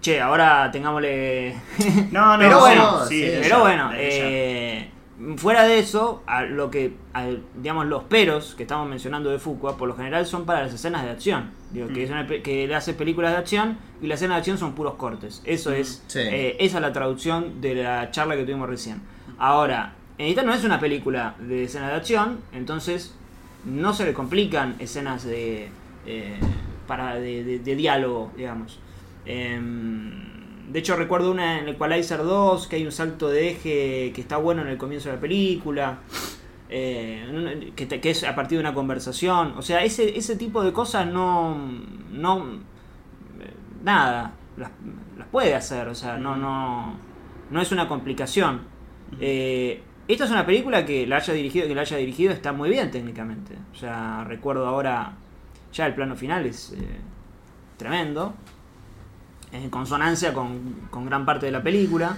che, 0.00 0.20
ahora 0.20 0.70
tengámosle, 0.70 1.54
No, 2.12 2.32
no, 2.36 2.38
Pero 2.38 2.60
bueno, 2.60 3.04
sí, 3.06 3.20
sí, 3.22 3.26
pero 3.42 3.46
ella, 3.46 3.58
bueno, 3.58 3.90
eh, 3.94 4.90
fuera 5.36 5.64
de 5.64 5.78
eso, 5.78 6.22
a 6.26 6.42
lo 6.42 6.70
que, 6.70 6.94
a- 7.14 7.26
digamos, 7.56 7.86
los 7.86 8.04
peros 8.04 8.54
que 8.54 8.62
estamos 8.64 8.88
mencionando 8.88 9.30
de 9.30 9.38
Foucault, 9.38 9.76
por 9.78 9.88
lo 9.88 9.96
general 9.96 10.26
son 10.26 10.44
para 10.44 10.62
las 10.64 10.74
escenas 10.74 11.04
de 11.04 11.10
acción. 11.10 11.50
Digo, 11.74 11.88
que, 11.88 12.00
Mm. 12.00 12.04
es 12.04 12.10
una 12.10 12.26
que 12.26 12.66
le 12.66 12.74
hace 12.74 12.94
películas 12.94 13.32
de 13.32 13.38
acción 13.38 13.76
y 14.00 14.06
las 14.06 14.20
escenas 14.20 14.36
de 14.36 14.38
acción 14.38 14.56
son 14.58 14.74
puros 14.74 14.94
cortes. 14.94 15.42
Eso 15.44 15.70
Mm. 15.70 15.74
es, 15.74 16.02
Sí. 16.06 16.20
eh, 16.20 16.56
esa 16.60 16.78
es 16.78 16.82
la 16.82 16.92
traducción 16.92 17.60
de 17.60 17.74
la 17.74 18.10
charla 18.10 18.36
que 18.36 18.44
tuvimos 18.44 18.68
recién. 18.68 19.02
Ahora, 19.38 19.94
en 20.16 20.28
esta 20.28 20.42
no 20.42 20.54
es 20.54 20.64
una 20.64 20.78
película 20.80 21.34
de 21.40 21.64
escenas 21.64 21.90
de 21.90 21.96
acción, 21.96 22.38
entonces 22.52 23.14
no 23.64 23.92
se 23.92 24.04
le 24.06 24.12
complican 24.14 24.76
escenas 24.78 25.24
de, 25.24 25.68
eh, 26.06 26.36
para 26.86 27.16
de, 27.16 27.42
de- 27.44 27.58
de 27.58 27.76
diálogo, 27.76 28.30
digamos. 28.36 28.78
Em, 29.26 30.12
de 30.72 30.78
hecho, 30.78 30.96
recuerdo 30.96 31.30
una 31.30 31.58
en 31.58 31.64
el 31.64 31.74
Equalizer 31.74 32.18
2, 32.22 32.68
que 32.68 32.76
hay 32.76 32.84
un 32.86 32.92
salto 32.92 33.28
de 33.28 33.50
eje 33.50 34.12
que 34.14 34.20
está 34.20 34.36
bueno 34.36 34.62
en 34.62 34.68
el 34.68 34.76
comienzo 34.78 35.08
de 35.08 35.16
la 35.16 35.20
película. 35.20 35.98
Eh, 36.76 37.72
que, 37.76 37.86
te- 37.86 38.00
que 38.00 38.10
es 38.10 38.24
a 38.24 38.34
partir 38.34 38.58
de 38.58 38.62
una 38.64 38.74
conversación. 38.74 39.54
O 39.56 39.62
sea, 39.62 39.84
ese, 39.84 40.16
ese 40.18 40.36
tipo 40.36 40.62
de 40.64 40.72
cosas 40.72 41.06
no. 41.06 41.56
no 42.10 42.44
eh, 43.40 43.54
nada. 43.84 44.32
Las, 44.56 44.70
las 45.16 45.28
puede 45.28 45.54
hacer. 45.54 45.88
O 45.88 45.94
sea, 45.94 46.16
no, 46.18 46.36
no. 46.36 46.94
No 47.50 47.60
es 47.60 47.70
una 47.72 47.86
complicación. 47.86 48.62
Eh, 49.20 49.82
esta 50.08 50.24
es 50.24 50.30
una 50.30 50.44
película 50.44 50.84
que 50.84 51.06
la 51.06 51.16
haya 51.16 51.32
dirigido, 51.34 51.68
que 51.68 51.74
la 51.74 51.82
haya 51.82 51.96
dirigido 51.98 52.32
está 52.32 52.52
muy 52.52 52.70
bien 52.70 52.90
técnicamente. 52.90 53.54
O 53.72 53.76
sea, 53.76 54.24
recuerdo 54.24 54.66
ahora. 54.66 55.12
Ya 55.72 55.86
el 55.86 55.94
plano 55.94 56.14
final 56.16 56.46
es 56.46 56.72
eh, 56.72 57.00
tremendo. 57.76 58.34
En 59.52 59.70
consonancia 59.70 60.32
con, 60.32 60.88
con 60.90 61.06
gran 61.06 61.24
parte 61.24 61.46
de 61.46 61.52
la 61.52 61.62
película. 61.62 62.16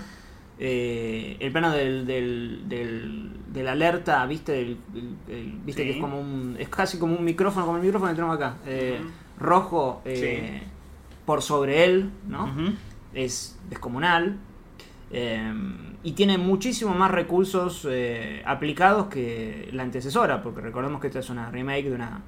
Eh, 0.59 1.37
el 1.41 1.53
plano 1.53 1.71
del, 1.71 2.07
del, 2.07 2.63
del, 2.67 3.31
del 3.53 3.69
alerta, 3.69 4.25
viste, 4.27 4.53
del- 4.53 4.79
el- 4.95 5.17
el- 5.35 5.53
viste 5.65 5.83
Sí. 5.83 5.89
que 5.89 5.95
es 5.97 6.01
como 6.01 6.19
un, 6.19 6.57
es 6.59 6.69
casi 6.71 6.99
como 6.99 7.15
un 7.15 7.25
micrófono, 7.25 7.67
como 7.67 7.77
el 7.79 7.83
micrófono 7.85 8.11
que 8.11 8.17
tenemos 8.17 8.37
acá, 8.37 8.57
eh, 8.67 8.99
rojo 9.39 10.01
eh, 10.07 10.63
por 11.27 11.43
sobre 11.43 11.85
él, 11.85 12.11
¿no? 12.27 12.45
Ujú. 12.45 12.73
es 13.15 13.59
descomunal 13.71 14.37
eh, 15.11 15.53
y 16.03 16.13
tiene 16.13 16.37
muchísimo 16.39 16.95
más 16.95 17.11
recursos 17.11 17.87
eh, 17.91 18.43
aplicados 18.47 19.07
que 19.09 19.69
la 19.73 19.83
antecesora, 19.85 20.43
porque 20.43 20.61
recordemos 20.61 21.01
que 21.01 21.07
esta 21.09 21.21
es 21.21 21.31
una 21.31 21.51
remake 21.51 21.85
de 21.85 21.95
una, 21.95 22.21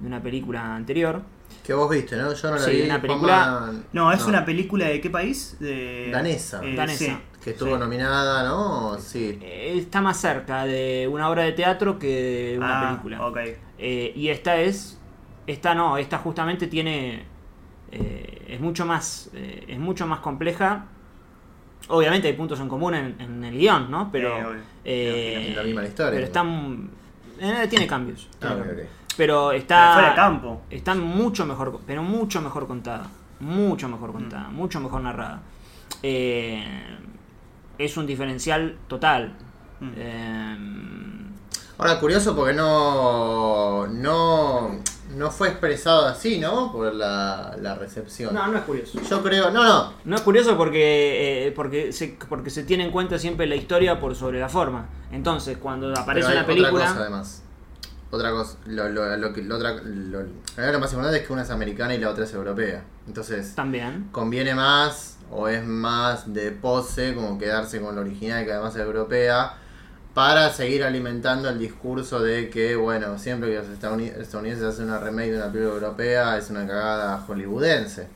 de 0.00 0.06
una 0.06 0.22
película 0.22 0.74
anterior. 0.76 1.22
Que 1.64 1.74
vos 1.74 1.90
viste, 1.90 2.16
¿no? 2.16 2.32
Yo 2.34 2.50
no 2.50 2.56
la 2.56 2.62
Sí, 2.62 2.70
vi. 2.72 2.82
una 2.82 3.00
película- 3.00 3.72
No, 3.92 4.12
es 4.12 4.24
una 4.26 4.44
película 4.44 4.86
de 4.86 5.00
qué 5.00 5.10
país? 5.10 5.56
De... 5.60 6.10
Danesa. 6.12 6.60
Danesa. 6.76 7.20
Que 7.42 7.50
estuvo 7.50 7.74
Sí. 7.74 7.78
nominada, 7.80 8.42
¿no? 8.44 8.98
Sí. 8.98 9.38
Eh, 9.42 9.74
está 9.78 10.00
más 10.00 10.16
cerca 10.20 10.64
de 10.64 11.08
una 11.10 11.28
obra 11.30 11.44
de 11.44 11.52
teatro 11.52 11.98
que 11.98 12.50
de 12.52 12.58
una 12.58 12.80
Ah, 12.80 12.88
película. 12.88 13.26
ok. 13.26 13.38
Eh, 13.78 14.12
y 14.16 14.28
esta 14.28 14.56
es, 14.60 14.98
esta 15.46 15.74
no, 15.74 15.96
esta 15.98 16.18
justamente 16.18 16.66
tiene, 16.66 17.22
eh, 17.92 18.44
es 18.48 18.60
mucho 18.60 18.84
más, 18.84 19.30
eh, 19.34 19.64
es 19.68 19.78
mucho 19.78 20.06
más 20.06 20.18
compleja. 20.20 20.86
Obviamente 21.90 22.26
hay 22.28 22.34
puntos 22.34 22.58
en 22.60 22.68
común 22.68 22.94
en, 22.94 23.20
en 23.20 23.44
el 23.44 23.56
guion, 23.56 23.90
¿no? 23.90 24.10
Pero, 24.12 24.52
Eh, 24.52 24.58
eh, 24.84 25.46
Es 25.50 25.56
la 25.56 25.62
misma 25.62 25.84
historia. 25.84 26.12
pero 26.14 26.24
están, 26.26 26.90
eh, 27.40 27.66
tiene 27.70 27.86
cambios. 27.86 28.28
Ah, 28.42 28.48
cambios. 28.48 28.68
ok. 28.68 28.74
Pero 28.76 28.88
Pero 29.16 29.52
está, 29.52 29.92
fuera 29.94 30.08
de 30.10 30.14
campo. 30.16 30.62
está 30.70 30.94
mucho 30.94 31.46
mejor, 31.46 31.80
pero 31.86 32.02
mucho 32.02 32.40
mejor 32.42 32.66
contada, 32.66 33.06
mucho 33.40 33.88
Mm. 33.88 33.92
mejor 33.92 34.12
contada, 34.12 34.48
mucho 34.48 34.80
mejor 34.80 35.00
narrada. 35.02 35.40
Eh, 36.02 36.62
es 37.78 37.96
un 37.96 38.06
diferencial 38.06 38.76
total. 38.88 39.34
Mm. 39.80 39.90
Eh, 39.96 40.56
Ahora, 41.78 42.00
curioso 42.00 42.34
porque 42.34 42.54
no, 42.54 43.86
no, 43.86 44.80
no 45.14 45.30
fue 45.30 45.48
expresado 45.50 46.06
así, 46.06 46.40
¿no? 46.40 46.72
Por 46.72 46.92
la, 46.92 47.56
la 47.60 47.76
recepción. 47.76 48.34
No, 48.34 48.48
no 48.48 48.58
es 48.58 48.64
curioso. 48.64 49.00
Yo 49.08 49.22
creo, 49.22 49.52
no, 49.52 49.62
no, 49.62 49.92
No 50.04 50.16
es 50.16 50.22
curioso 50.22 50.56
porque, 50.56 51.46
eh, 51.46 51.52
porque, 51.52 51.92
se, 51.92 52.18
porque 52.28 52.50
se 52.50 52.64
tiene 52.64 52.84
en 52.84 52.90
cuenta 52.90 53.16
siempre 53.16 53.46
la 53.46 53.54
historia 53.54 54.00
por 54.00 54.16
sobre 54.16 54.40
la 54.40 54.48
forma. 54.48 54.86
Entonces, 55.12 55.56
cuando 55.58 55.92
aparece 55.96 56.32
una 56.32 56.44
película... 56.44 56.72
Otra 56.72 56.88
cosa 56.88 57.00
además. 57.00 57.42
Otra 58.10 58.30
cosa, 58.30 58.56
lo, 58.66 58.88
lo, 58.88 59.16
lo 59.18 59.32
que- 59.32 59.42
lo 59.42 59.56
otra, 59.56 59.74
lo, 59.84 60.22
lo 60.22 60.80
más 60.80 60.90
importante 60.92 61.18
es 61.20 61.26
que 61.26 61.32
una 61.32 61.42
es 61.42 61.50
americana 61.50 61.94
y 61.94 61.98
la 61.98 62.08
otra 62.10 62.24
es 62.24 62.32
europea. 62.34 62.82
Entonces, 63.06 63.54
También. 63.54 64.08
conviene 64.10 64.54
más 64.54 65.17
o 65.30 65.48
es 65.48 65.64
más 65.64 66.32
de 66.32 66.50
pose 66.52 67.14
como 67.14 67.38
quedarse 67.38 67.80
con 67.80 67.94
la 67.94 68.00
original 68.00 68.44
que 68.44 68.52
además 68.52 68.74
es 68.76 68.82
europea 68.82 69.54
para 70.14 70.50
seguir 70.50 70.82
alimentando 70.82 71.48
el 71.48 71.58
discurso 71.58 72.20
de 72.20 72.50
que, 72.50 72.74
bueno, 72.76 73.18
siempre 73.18 73.50
que 73.50 73.56
los 73.58 73.66
estadouni- 73.68 74.16
estadounidenses 74.16 74.64
hacen 74.66 74.86
una 74.86 74.98
remake 74.98 75.30
de 75.30 75.36
una 75.36 75.52
película 75.52 75.74
europea 75.74 76.36
es 76.38 76.50
una 76.50 76.66
cagada 76.66 77.18
hollywoodense. 77.26 78.08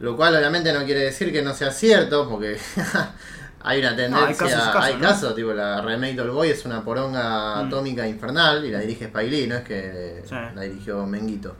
Lo 0.00 0.16
cual 0.16 0.34
obviamente 0.34 0.72
no 0.72 0.84
quiere 0.84 1.00
decir 1.02 1.30
que 1.30 1.42
no 1.42 1.54
sea 1.54 1.70
cierto, 1.70 2.28
porque 2.28 2.56
hay 3.62 3.80
una 3.80 3.94
tendencia, 3.94 4.26
hay 4.28 4.34
casos 4.34 4.52
y 4.52 4.72
casos, 4.72 4.82
hay 4.84 4.94
¿no? 4.94 5.00
casos, 5.00 5.34
tipo 5.36 5.52
la 5.52 5.82
remake 5.82 6.16
del 6.16 6.30
Boy 6.30 6.48
es 6.50 6.64
una 6.64 6.82
poronga 6.82 7.56
Mm. 7.62 7.66
atómica 7.66 8.08
infernal 8.08 8.64
y 8.64 8.70
la 8.70 8.78
dirige 8.80 9.04
Spike 9.04 9.30
Lee, 9.30 9.46
no 9.46 9.56
es 9.56 9.62
que 9.64 10.22
Sí. 10.26 10.34
la 10.54 10.62
dirigió 10.62 11.04
Menguito. 11.06 11.54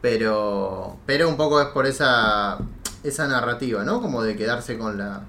Pero, 0.00 0.98
pero 1.06 1.28
un 1.28 1.36
poco 1.36 1.60
es 1.60 1.68
por 1.68 1.86
esa, 1.86 2.58
esa 3.08 3.28
narrativa, 3.28 3.84
¿no? 3.84 4.00
Como 4.00 4.22
de 4.22 4.36
quedarse 4.36 4.76
con 4.76 4.98
la, 4.98 5.22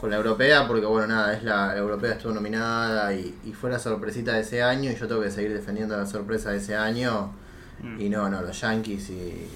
con 0.00 0.10
la 0.10 0.16
europea, 0.16 0.66
porque 0.66 0.86
bueno, 0.86 1.06
nada, 1.06 1.34
es 1.34 1.42
la, 1.42 1.68
la 1.68 1.78
europea 1.78 2.12
estuvo 2.12 2.32
nominada 2.32 3.14
y, 3.14 3.34
y 3.44 3.52
fue 3.52 3.70
la 3.70 3.78
sorpresita 3.78 4.32
de 4.32 4.40
ese 4.40 4.62
año 4.62 4.90
y 4.90 4.96
yo 4.96 5.06
tengo 5.06 5.22
que 5.22 5.30
seguir 5.30 5.52
defendiendo 5.52 5.96
la 5.96 6.06
sorpresa 6.06 6.50
de 6.50 6.58
ese 6.58 6.74
año. 6.74 7.32
Mm. 7.82 8.00
Y 8.00 8.08
no, 8.08 8.28
no, 8.28 8.42
los 8.42 8.60
Yankees 8.60 9.10
y 9.10 9.46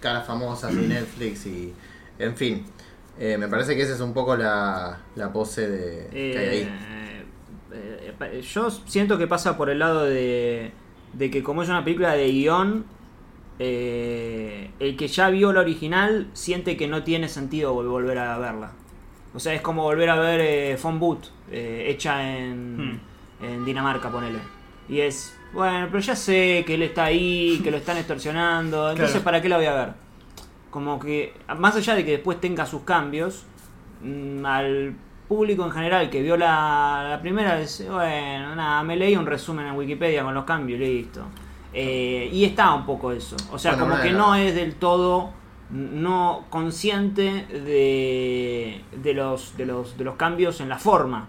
caras 0.00 0.26
famosas 0.26 0.72
y 0.72 0.76
Netflix 0.76 1.46
y... 1.46 1.74
En 2.18 2.34
fin, 2.34 2.64
eh, 3.18 3.36
me 3.38 3.46
parece 3.46 3.76
que 3.76 3.82
esa 3.82 3.94
es 3.94 4.00
un 4.00 4.12
poco 4.12 4.36
la, 4.36 4.98
la 5.14 5.32
pose 5.32 5.68
de, 5.68 6.08
que 6.10 6.38
hay 6.38 6.48
ahí. 6.48 6.62
Eh, 6.62 7.24
eh, 7.72 8.14
eh, 8.20 8.42
yo 8.42 8.70
siento 8.70 9.18
que 9.18 9.28
pasa 9.28 9.56
por 9.56 9.70
el 9.70 9.78
lado 9.78 10.04
de, 10.04 10.72
de 11.12 11.30
que 11.30 11.44
como 11.44 11.62
es 11.62 11.68
una 11.68 11.84
película 11.84 12.14
de 12.14 12.26
guion, 12.28 12.86
eh, 13.58 14.70
el 14.78 14.96
que 14.96 15.08
ya 15.08 15.30
vio 15.30 15.52
la 15.52 15.60
original 15.60 16.28
siente 16.32 16.76
que 16.76 16.86
no 16.88 17.02
tiene 17.02 17.28
sentido 17.28 17.74
vol- 17.74 17.88
volver 17.88 18.18
a 18.18 18.38
verla. 18.38 18.72
O 19.34 19.40
sea, 19.40 19.52
es 19.54 19.60
como 19.60 19.82
volver 19.82 20.08
a 20.10 20.16
ver 20.16 20.40
eh, 20.40 20.76
Phone 20.76 20.98
Boot, 20.98 21.30
eh, 21.50 21.86
hecha 21.88 22.36
en, 22.38 22.76
Hmm. 22.76 23.00
en 23.42 23.64
Dinamarca, 23.64 24.10
ponele. 24.10 24.38
Y 24.88 25.00
es, 25.00 25.36
bueno, 25.52 25.86
pero 25.90 26.00
ya 26.00 26.16
sé 26.16 26.64
que 26.66 26.74
él 26.74 26.82
está 26.82 27.04
ahí, 27.04 27.60
que 27.62 27.70
lo 27.70 27.76
están 27.76 27.96
extorsionando, 27.98 28.90
entonces 28.90 29.12
Claro. 29.16 29.24
¿para 29.24 29.42
qué 29.42 29.48
la 29.48 29.56
voy 29.58 29.66
a 29.66 29.74
ver? 29.74 29.88
Como 30.70 30.98
que, 30.98 31.34
más 31.58 31.76
allá 31.76 31.94
de 31.94 32.04
que 32.04 32.12
después 32.12 32.40
tenga 32.40 32.64
sus 32.66 32.82
cambios, 32.82 33.44
mm, 34.02 34.44
al 34.46 34.94
público 35.28 35.64
en 35.64 35.70
general 35.72 36.08
que 36.08 36.22
vio 36.22 36.36
la, 36.38 37.06
la 37.10 37.20
primera, 37.20 37.58
dice, 37.58 37.88
bueno, 37.90 38.54
nada, 38.56 38.82
me 38.82 38.96
leí 38.96 39.14
un 39.14 39.26
resumen 39.26 39.66
en 39.66 39.76
Wikipedia 39.76 40.22
con 40.22 40.32
los 40.34 40.44
cambios 40.44 40.80
y 40.80 40.84
listo. 40.84 41.22
Eh, 41.72 42.28
y 42.32 42.44
está 42.44 42.72
un 42.74 42.86
poco 42.86 43.12
eso. 43.12 43.36
O 43.52 43.58
sea, 43.58 43.72
Bueno, 43.72 43.88
como 43.90 44.02
que 44.02 44.10
no 44.12 44.34
es 44.34 44.54
del 44.54 44.74
todo 44.76 45.30
no 45.70 46.46
consciente 46.48 47.46
de, 47.48 48.82
de 48.96 49.12
los 49.14 49.54
de 49.58 49.66
los 49.66 49.98
de 49.98 50.04
los 50.04 50.16
cambios 50.16 50.60
en 50.62 50.68
la 50.70 50.78
forma 50.78 51.28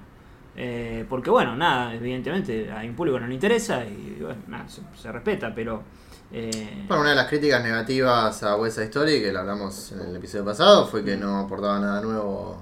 Eh, 0.56 1.06
porque 1.10 1.30
bueno 1.30 1.56
nada 1.58 1.94
evidentemente 1.94 2.72
hay 2.72 2.88
un 2.90 2.96
público 2.96 3.16
que 3.18 3.22
no 3.22 3.28
le 3.28 3.34
interesa 3.34 3.84
y 3.86 4.18
bueno 4.22 4.42
nada, 4.48 4.66
se, 4.70 4.82
se 5.02 5.12
respeta 5.12 5.54
pero 5.54 5.84
eh, 6.32 6.86
Bueno, 6.88 7.02
una 7.02 7.10
de 7.12 7.16
las 7.18 7.28
críticas 7.28 7.62
negativas 7.64 8.42
a 8.44 8.56
West 8.56 8.76
Side 8.78 8.88
Story, 8.88 9.22
que 9.22 9.32
lo 9.34 9.40
hablamos 9.40 9.92
en 9.92 10.00
el 10.08 10.16
episodio 10.16 10.46
pasado, 10.46 10.86
fue 10.88 11.04
que 11.04 11.18
no 11.18 11.40
aportaba 11.40 11.78
nada 11.80 12.02
nuevo 12.02 12.62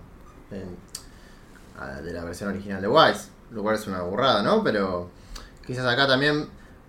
en- 0.51 0.75
a- 1.79 2.01
de 2.01 2.11
la 2.13 2.23
versión 2.23 2.49
original 2.49 2.81
de 2.81 2.87
Wise, 2.87 3.29
lo 3.51 3.61
cual 3.61 3.75
es 3.75 3.85
una 3.87 4.01
burrada, 4.01 4.41
¿no? 4.41 4.63
Pero 4.63 5.09
quizás 5.65 5.85
acá 5.85 6.07
también 6.07 6.47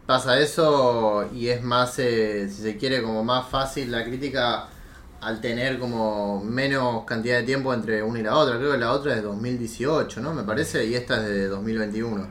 pasa 0.09 0.41
eso 0.41 1.29
y 1.35 1.49
es 1.49 1.62
más, 1.62 1.99
eh, 1.99 2.49
si 2.49 2.62
se 2.62 2.79
quiere, 2.79 3.03
como 3.03 3.23
más 3.23 3.47
fácil 3.47 3.93
la 3.93 4.03
crítica 4.05 4.67
al 5.21 5.38
tener 5.43 5.79
como 5.79 6.43
menos 6.43 7.05
cantidad 7.05 7.37
de 7.37 7.43
tiempo 7.43 7.75
entre 7.75 8.03
una 8.03 8.19
y 8.19 8.23
la 8.23 8.35
otra. 8.35 8.57
Creo 8.57 8.73
que 8.73 8.79
la 8.79 8.93
otra 8.93 9.12
es 9.12 9.17
de 9.19 9.25
2018, 9.25 10.23
¿no? 10.23 10.33
Me 10.33 10.45
parece, 10.45 10.87
y 10.87 10.95
esta 10.95 11.17
es 11.17 11.29
de 11.29 11.49
2021. 11.49 12.27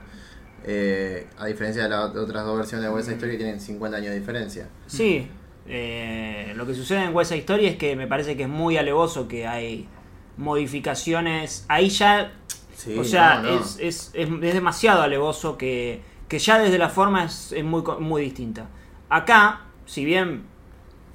Eh, 0.64 1.28
a 1.38 1.46
diferencia 1.46 1.84
de 1.84 1.90
las 1.90 2.16
otras 2.16 2.46
dos 2.46 2.58
versiones 2.58 2.84
de 2.84 2.90
West 2.90 3.10
Side 3.10 3.18
Story 3.18 3.32
que 3.34 3.38
tienen 3.38 3.62
50 3.62 3.98
años 3.98 4.10
de 4.10 4.20
diferencia. 4.22 4.70
Sí, 4.88 5.28
eh, 5.68 6.54
lo 6.56 6.66
que 6.66 6.74
sucede 6.74 7.04
en 7.04 7.16
West 7.16 7.30
Side 7.30 7.42
Story 7.42 7.68
es 7.68 7.76
que 7.76 7.96
me 7.96 8.08
parece 8.08 8.36
que 8.36 8.44
es 8.44 8.50
muy 8.50 8.78
alevoso 8.78 9.28
que 9.28 9.46
hay 9.46 9.88
modificaciones. 10.36 11.64
Ahí 11.68 11.90
ya, 11.90 12.32
Sí, 12.76 12.98
o 12.98 13.04
sea, 13.04 13.42
no, 13.44 13.52
no. 13.52 13.60
Es, 13.60 13.78
es, 13.80 14.12
es, 14.16 14.30
es 14.30 14.54
demasiado 14.56 15.04
alevoso 15.04 15.60
que, 15.60 16.02
que 16.28 16.40
ya 16.40 16.60
desde 16.60 16.78
la 16.78 16.90
forma 16.90 17.26
es, 17.26 17.54
muy, 17.64 17.84
muy 18.00 18.22
distinta. 18.22 18.68
Acá, 19.10 19.62
si 19.86 20.04
bien 20.06 20.44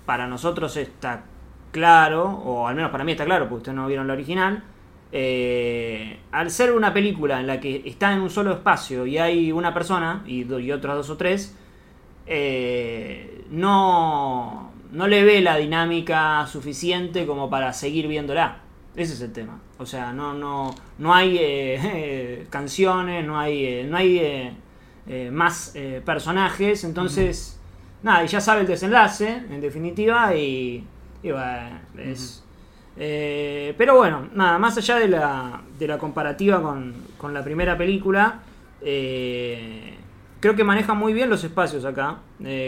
para 0.07 0.27
nosotros 0.27 0.77
está 0.77 1.25
claro, 1.71 2.25
o 2.29 2.67
al 2.67 2.75
menos 2.75 2.91
para 2.91 3.05
mí 3.05 3.13
está 3.13 3.25
claro, 3.25 3.45
porque 3.45 3.59
ustedes 3.59 3.77
no 3.77 3.87
vieron 3.87 4.07
la 4.07 4.15
original, 4.15 4.63
eh, 5.13 6.19
al 6.31 6.51
ser 6.51 6.73
una 6.73 6.95
película 6.95 7.39
en 7.41 7.47
la 7.47 7.61
que 7.61 7.83
está 7.85 8.13
en 8.13 8.21
un 8.21 8.31
solo 8.31 8.53
espacio 8.53 9.07
y 9.07 9.19
hay 9.19 9.53
una 9.53 9.75
persona 9.75 10.23
y, 10.27 10.51
y 10.51 10.73
otros 10.73 10.97
dos 10.97 11.11
o 11.11 11.17
tres, 11.17 11.55
eh, 12.27 13.45
no, 13.51 14.73
no 14.91 15.07
le 15.09 15.25
ve 15.25 15.43
la 15.43 15.57
dinámica 15.57 16.47
suficiente 16.47 17.27
como 17.27 17.51
para 17.51 17.73
seguir 17.75 18.09
viéndola. 18.09 18.61
Ese 18.97 19.15
es 19.15 19.21
el 19.21 19.33
tema. 19.33 19.61
O 19.79 19.87
sea, 19.87 20.13
no, 20.13 20.33
no, 20.33 20.75
no 20.99 21.15
hay 21.15 21.37
eh, 21.39 22.47
canciones, 22.51 23.27
no 23.27 23.39
hay, 23.39 23.85
no 23.85 23.97
hay 23.99 24.55
eh, 25.07 25.31
más 25.31 25.73
eh, 25.75 26.01
personajes, 26.05 26.85
entonces, 26.85 27.59
nada, 28.03 28.25
y 28.25 28.29
ya 28.29 28.41
sabe 28.41 28.63
el 28.63 28.67
desenlace, 28.67 29.29
en 29.29 29.61
definitiva, 29.61 30.35
y, 30.35 30.87
y 31.23 31.29
es... 31.99 32.45
eh, 32.97 33.75
pero 33.77 33.97
bueno, 33.97 34.29
nada, 34.35 34.59
más 34.59 34.77
allá 34.79 34.97
de 34.97 35.09
la, 35.09 35.63
de 35.79 35.87
la 35.87 35.99
comparativa 35.99 36.63
con, 36.63 36.95
con 37.19 37.33
la 37.35 37.43
primera 37.43 37.77
película, 37.77 38.41
creo 38.81 40.57
que 40.57 40.65
maneja 40.65 40.95
muy 40.95 41.13
bien 41.13 41.31
los 41.31 41.45
espacios 41.45 41.85
acá. 41.85 42.19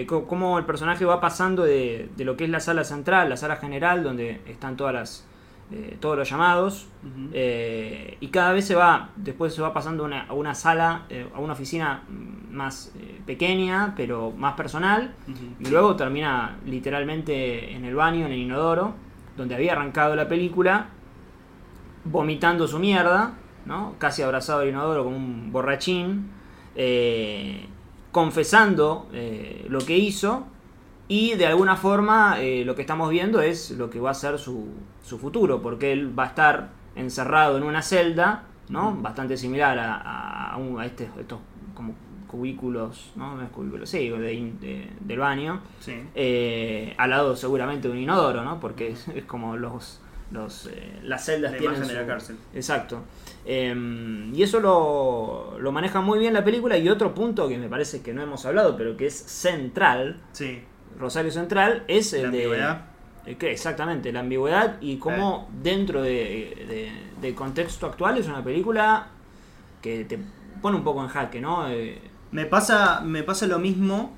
Cómo 0.06 0.58
el 0.58 0.64
personaje 0.64 1.04
va 1.04 1.20
pasando 1.20 1.64
de, 1.64 2.08
de 2.16 2.24
lo 2.24 2.36
que 2.36 2.44
es 2.44 2.50
la 2.50 2.60
sala 2.60 2.84
central, 2.84 3.28
la 3.28 3.36
sala 3.36 3.56
general, 3.56 4.04
donde 4.04 4.40
están 4.46 4.76
todas 4.76 4.94
las, 4.94 5.26
eh, 5.72 5.96
todos 6.00 6.16
los 6.16 6.28
llamados. 6.28 6.86
Eh, 7.32 8.16
y 8.20 8.28
cada 8.28 8.52
vez 8.52 8.66
se 8.66 8.74
va, 8.74 9.10
después 9.16 9.54
se 9.54 9.62
va 9.62 9.72
pasando 9.72 10.04
a 10.04 10.06
una, 10.06 10.22
a 10.24 10.32
una 10.34 10.54
sala, 10.54 11.06
eh, 11.08 11.26
a 11.34 11.40
una 11.40 11.54
oficina 11.54 12.02
más 12.50 12.92
eh, 12.96 13.20
pequeña, 13.26 13.94
pero 13.96 14.30
más 14.30 14.54
personal. 14.54 15.14
Y 15.58 15.68
luego 15.68 15.96
termina 15.96 16.58
literalmente 16.66 17.72
en 17.72 17.84
el 17.84 17.94
baño, 17.94 18.26
en 18.26 18.32
el 18.32 18.38
inodoro, 18.38 18.94
donde 19.36 19.54
había 19.54 19.72
arrancado 19.72 20.14
la 20.14 20.28
película, 20.28 20.88
vomitando 22.04 22.68
su 22.68 22.78
mierda, 22.78 23.34
¿no? 23.64 23.94
Casi 23.98 24.22
abrazado 24.22 24.60
al 24.60 24.68
inodoro 24.68 25.04
como 25.04 25.16
un 25.16 25.50
borrachín, 25.50 26.30
confesando 28.12 29.08
lo 29.68 29.78
que 29.80 29.96
hizo 29.96 30.46
y 31.08 31.34
de 31.34 31.46
alguna 31.46 31.76
forma 31.76 32.40
eh, 32.40 32.64
lo 32.64 32.74
que 32.74 32.80
estamos 32.82 33.10
viendo 33.10 33.40
es 33.42 33.70
lo 33.72 33.90
que 33.90 34.00
va 34.00 34.10
a 34.10 34.14
ser 34.14 34.38
su, 34.38 34.68
su 35.02 35.18
futuro, 35.18 35.60
porque 35.62 35.92
él 35.92 36.18
va 36.18 36.24
a 36.24 36.26
estar 36.28 36.68
encerrado 36.96 37.56
en 37.58 37.62
una 37.64 37.82
celda, 37.82 38.44
¿no? 38.68 38.94
Bastante 38.94 39.36
similar 39.36 39.78
a, 39.78 39.94
a, 39.96 40.52
a 40.52 40.56
un- 40.56 40.80
a 40.80 40.86
este- 40.86 41.10
estos 41.18 41.40
como 41.74 41.94
cubículos, 42.26 43.12
¿no? 43.16 43.36
No 43.36 43.42
es 43.42 43.50
cubículos, 43.50 43.88
sí, 43.88 44.08
de- 44.08 44.18
de- 44.60 44.90
del 45.00 45.18
baño, 45.18 45.60
Sí. 45.80 45.94
eh, 46.14 46.94
al 46.98 47.10
lado 47.10 47.36
seguramente 47.36 47.88
de 47.88 47.94
un 47.94 48.00
inodoro, 48.00 48.42
¿no? 48.42 48.58
Porque 48.60 48.88
es, 48.88 49.06
es 49.08 49.24
como 49.24 49.56
los, 49.56 50.00
los 50.32 50.66
eh, 50.66 50.98
las 51.02 51.24
celdas 51.26 51.52
La 51.52 51.58
tienen 51.58 51.86
de 51.86 51.94
la 51.94 52.06
cárcel. 52.06 52.36
Exacto. 52.54 53.02
Eh, 53.44 54.30
y 54.34 54.42
eso 54.42 54.58
lo, 54.60 55.58
lo 55.60 55.70
maneja 55.70 56.00
muy 56.00 56.18
bien 56.18 56.32
la 56.32 56.42
película. 56.44 56.78
Y 56.78 56.88
otro 56.88 57.14
punto 57.14 57.46
que 57.48 57.58
me 57.58 57.68
parece 57.68 58.00
que 58.02 58.12
no 58.14 58.22
hemos 58.22 58.44
hablado, 58.46 58.76
pero 58.76 58.96
que 58.96 59.06
es 59.06 59.14
central, 59.14 60.20
Sí. 60.32 60.62
Rosario 60.98 61.30
Central, 61.30 61.84
es 61.88 62.12
el 62.12 62.22
La 62.24 62.30
de. 62.30 62.36
ambigüedad. 62.38 62.84
eh, 63.26 63.36
que 63.36 63.50
exactamente, 63.52 64.12
la 64.12 64.20
ambigüedad 64.20 64.76
y 64.80 64.96
cómo 64.98 65.48
dentro 65.62 66.02
de, 66.02 66.10
de- 66.68 66.92
del 67.20 67.34
contexto 67.34 67.86
actual 67.86 68.18
es 68.18 68.26
una 68.28 68.42
película 68.44 69.06
que 69.80 70.04
te 70.04 70.18
pone 70.60 70.76
un 70.76 70.84
poco 70.84 71.02
en 71.02 71.08
jaque, 71.08 71.40
¿no? 71.40 71.68
Eh, 71.68 71.98
Me 72.32 72.46
pasa, 72.46 73.00
me 73.00 73.22
pasa 73.22 73.46
lo 73.46 73.58
mismo 73.58 74.12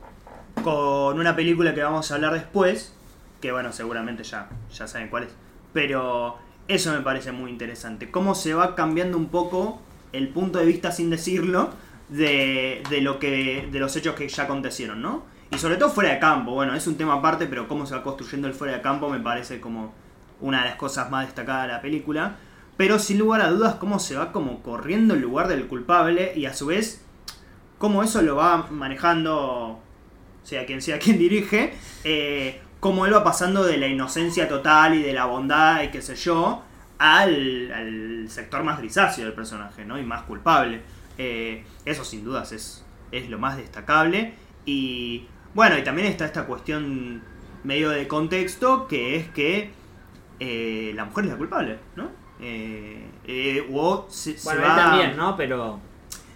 con 0.64 1.18
una 1.18 1.36
película 1.36 1.74
que 1.74 1.82
vamos 1.82 2.10
a 2.10 2.14
hablar 2.14 2.32
después, 2.32 2.94
que 3.40 3.52
bueno, 3.52 3.72
seguramente 3.72 4.22
ya, 4.24 4.48
ya 4.72 4.86
saben 4.86 5.08
cuál 5.08 5.24
es. 5.24 5.30
Pero 5.72 6.38
eso 6.66 6.92
me 6.92 7.00
parece 7.00 7.30
muy 7.32 7.50
interesante. 7.50 8.10
Cómo 8.10 8.34
se 8.34 8.54
va 8.54 8.74
cambiando 8.74 9.18
un 9.18 9.26
poco 9.28 9.80
el 10.12 10.28
punto 10.30 10.58
de 10.58 10.64
vista 10.64 10.92
sin 10.92 11.10
decirlo 11.10 11.70
de, 12.08 12.82
de 12.88 13.00
lo 13.02 13.18
que. 13.18 13.68
de 13.70 13.78
los 13.78 13.94
hechos 13.96 14.14
que 14.14 14.28
ya 14.28 14.44
acontecieron, 14.44 15.02
¿no? 15.02 15.24
Y 15.50 15.58
sobre 15.58 15.76
todo 15.76 15.90
fuera 15.90 16.10
de 16.10 16.18
campo, 16.18 16.52
bueno, 16.52 16.74
es 16.74 16.86
un 16.86 16.96
tema 16.96 17.14
aparte, 17.14 17.46
pero 17.46 17.68
cómo 17.68 17.86
se 17.86 17.94
va 17.94 18.02
construyendo 18.02 18.48
el 18.48 18.54
fuera 18.54 18.74
de 18.74 18.82
campo 18.82 19.08
me 19.08 19.20
parece 19.20 19.60
como 19.60 19.94
una 20.40 20.62
de 20.62 20.70
las 20.70 20.76
cosas 20.76 21.10
más 21.10 21.26
destacadas 21.26 21.66
de 21.66 21.72
la 21.72 21.80
película. 21.80 22.36
Pero 22.76 22.98
sin 22.98 23.18
lugar 23.18 23.40
a 23.40 23.50
dudas, 23.50 23.76
cómo 23.76 23.98
se 23.98 24.16
va 24.16 24.32
como 24.32 24.62
corriendo 24.62 25.14
el 25.14 25.20
lugar 25.20 25.48
del 25.48 25.66
culpable 25.66 26.32
y 26.36 26.46
a 26.46 26.52
su 26.52 26.66
vez, 26.66 27.02
cómo 27.78 28.02
eso 28.02 28.20
lo 28.22 28.36
va 28.36 28.66
manejando, 28.70 29.80
sea 30.42 30.66
quien 30.66 30.82
sea 30.82 30.98
quien 31.00 31.18
dirige, 31.18 31.74
eh, 32.04 32.60
cómo 32.80 33.06
él 33.06 33.14
va 33.14 33.24
pasando 33.24 33.64
de 33.64 33.78
la 33.78 33.86
inocencia 33.86 34.48
total 34.48 34.94
y 34.94 35.02
de 35.02 35.12
la 35.12 35.24
bondad 35.24 35.82
y 35.82 35.88
qué 35.88 36.02
sé 36.02 36.16
yo, 36.16 36.62
al, 36.98 37.72
al 37.72 38.26
sector 38.28 38.62
más 38.62 38.78
grisáceo 38.78 39.24
del 39.24 39.34
personaje, 39.34 39.84
¿no? 39.84 39.98
Y 39.98 40.02
más 40.02 40.24
culpable. 40.24 40.82
Eh, 41.18 41.64
eso 41.84 42.04
sin 42.04 42.24
dudas 42.24 42.52
es, 42.52 42.84
es 43.10 43.30
lo 43.30 43.38
más 43.38 43.56
destacable. 43.56 44.34
Y 44.66 45.26
bueno, 45.56 45.78
y 45.78 45.82
también 45.82 46.06
está 46.06 46.26
esta 46.26 46.44
cuestión 46.44 47.22
medio 47.64 47.88
de 47.88 48.06
contexto, 48.06 48.86
que 48.86 49.16
es 49.16 49.28
que 49.30 49.70
eh, 50.38 50.92
la 50.94 51.06
mujer 51.06 51.24
es 51.24 51.30
la 51.30 51.36
culpable, 51.38 51.78
¿no? 51.96 52.10
Eh, 52.40 53.08
eh, 53.26 53.66
o 53.72 54.06
se, 54.10 54.36
se 54.36 54.44
Bueno, 54.44 54.60
va 54.60 54.68
él 54.68 54.76
también, 54.76 55.16
¿no? 55.16 55.34
Pero. 55.34 55.80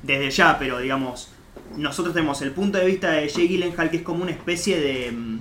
desde 0.02 0.30
ya, 0.30 0.58
pero 0.58 0.78
digamos, 0.78 1.30
nosotros 1.76 2.14
tenemos 2.14 2.40
el 2.40 2.52
punto 2.52 2.78
de 2.78 2.86
vista 2.86 3.10
de 3.10 3.28
Jay 3.28 3.46
Gyllenhaal 3.46 3.90
que 3.90 3.98
es 3.98 4.02
como 4.02 4.22
una 4.22 4.32
especie 4.32 4.80
de, 4.80 5.12
mm, 5.12 5.40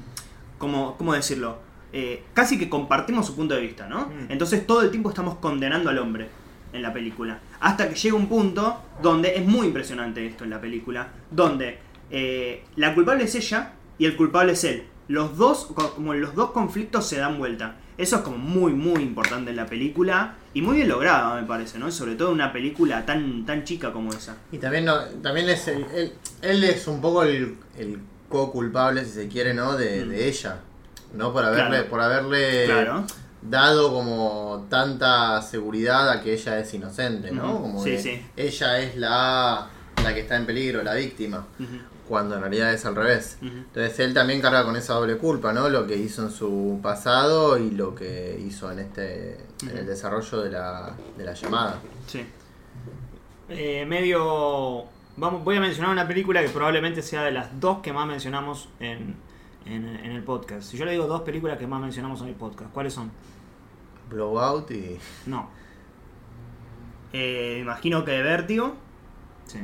como, 0.58 0.98
¿cómo 0.98 1.14
decirlo? 1.14 1.60
Eh, 1.94 2.26
casi 2.34 2.60
que 2.60 2.68
compartimos 2.68 3.26
su 3.26 3.36
punto 3.36 3.56
de 3.56 3.62
vista, 3.62 3.88
¿no? 3.88 4.08
Mm. 4.08 4.26
Entonces 4.30 4.68
todo 4.68 4.82
el 4.82 4.92
tiempo 4.92 5.08
estamos 5.08 5.36
condenando 5.36 5.90
al 5.90 6.00
hombre 6.00 6.28
en 6.74 6.82
la 6.82 6.92
película. 6.92 7.40
Hasta 7.62 7.88
que 7.88 7.96
llega 7.96 8.18
un 8.18 8.28
punto 8.28 8.78
donde 9.02 9.38
es 9.38 9.46
muy 9.46 9.68
impresionante 9.68 10.26
esto 10.28 10.44
en 10.44 10.50
la 10.50 10.60
película, 10.60 11.08
donde 11.32 11.80
eh, 12.12 12.64
la 12.76 12.94
culpable 12.96 13.24
es 13.26 13.36
ella 13.36 13.74
y 13.98 14.06
el 14.06 14.16
culpable 14.16 14.54
es 14.54 14.64
él. 14.64 14.84
Los 15.08 15.38
dos, 15.38 15.68
co- 15.74 15.96
como 15.96 16.14
los 16.14 16.36
dos 16.36 16.52
conflictos 16.52 17.08
se 17.08 17.18
dan 17.18 17.38
vuelta. 17.38 17.76
Eso 17.98 18.18
es 18.18 18.22
como 18.22 18.38
muy, 18.38 18.74
muy 18.74 19.02
importante 19.04 19.50
en 19.52 19.58
la 19.58 19.66
película 19.66 20.36
y 20.54 20.62
muy 20.62 20.78
bien 20.78 20.88
logrado, 20.88 21.36
me 21.36 21.46
parece, 21.46 21.80
¿no? 21.80 21.92
Sobre 21.92 22.16
todo 22.16 22.30
en 22.30 22.36
una 22.36 22.54
película 22.54 23.06
tan, 23.06 23.46
tan 23.46 23.64
chica 23.66 23.92
como 23.92 24.12
esa. 24.14 24.38
Y 24.52 24.58
también, 24.58 24.86
no, 24.86 24.98
también 25.22 25.50
es 25.50 25.68
el- 25.68 25.86
él, 25.94 26.14
él 26.42 26.64
es 26.64 26.88
un 26.88 27.02
poco 27.02 27.24
el, 27.24 27.58
el 27.78 28.00
co-culpable, 28.30 29.04
si 29.04 29.12
se 29.12 29.28
quiere, 29.28 29.54
¿no? 29.54 29.76
De, 29.76 30.06
Mm. 30.06 30.10
de 30.10 30.28
ella. 30.30 30.60
¿No? 31.14 31.34
Por 31.34 31.44
haberle, 31.44 31.70
Claro. 31.70 31.90
por 31.90 32.02
haberle 32.02 32.66
Claro. 32.66 33.04
dado 33.42 33.92
como 33.92 34.68
tanta 34.70 35.42
seguridad 35.42 36.08
a 36.10 36.22
que 36.22 36.34
ella 36.34 36.60
es 36.60 36.72
inocente, 36.74 37.32
¿no? 37.32 37.60
Como 37.62 37.84
Sí, 37.84 37.98
sí. 37.98 38.22
ella 38.38 38.80
es 38.80 38.96
la, 38.96 39.68
la 40.04 40.14
que 40.14 40.20
está 40.22 40.38
en 40.38 40.46
peligro, 40.46 40.84
la 40.84 40.94
víctima. 40.94 41.48
Cuando 42.10 42.36
en 42.36 42.42
realidad 42.42 42.74
es 42.74 42.86
al 42.86 42.96
revés. 42.96 43.38
Entonces 43.42 44.00
él 44.00 44.14
también 44.16 44.42
carga 44.42 44.66
con 44.66 44.76
esa 44.76 44.96
doble 44.96 45.18
culpa, 45.18 45.54
¿no? 45.54 45.70
Lo 45.70 45.86
que 45.88 45.96
hizo 45.96 46.24
en 46.24 46.32
su 46.32 46.80
pasado 46.82 47.58
y 47.60 47.70
lo 47.70 47.94
que 47.94 48.44
hizo 48.46 48.70
en 48.72 48.80
este 48.80 49.38
en 49.62 49.78
el 49.78 49.86
desarrollo 49.86 50.42
de 50.42 50.50
la, 50.50 50.96
de 51.16 51.24
la 51.24 51.34
llamada. 51.34 51.80
Sí. 52.08 52.26
eh, 53.50 53.86
medio. 53.88 54.86
Vamos, 55.18 55.44
voy 55.44 55.58
a 55.58 55.60
mencionar 55.60 55.92
una 55.92 56.08
película 56.08 56.42
que 56.42 56.50
probablemente 56.50 57.02
sea 57.04 57.24
de 57.24 57.32
las 57.32 57.60
dos 57.60 57.80
que 57.80 57.94
más 57.94 58.08
mencionamos 58.08 58.70
en, 58.80 59.16
en, 59.66 59.86
en 59.88 60.12
el 60.12 60.24
podcast. 60.24 60.64
Si 60.72 60.78
yo 60.78 60.86
le 60.86 60.92
digo 60.94 61.06
dos 61.06 61.22
películas 61.22 61.60
que 61.60 61.68
más 61.68 61.80
mencionamos 61.80 62.22
en 62.22 62.30
el 62.30 62.36
podcast, 62.36 62.72
¿cuáles 62.74 62.94
son? 62.94 63.12
Blowout 64.10 64.72
y. 64.72 64.98
No. 65.28 65.48
Eh, 67.14 67.60
imagino 67.62 68.04
que 68.04 68.22
Vértigo. 68.24 68.76
Sí. 69.46 69.60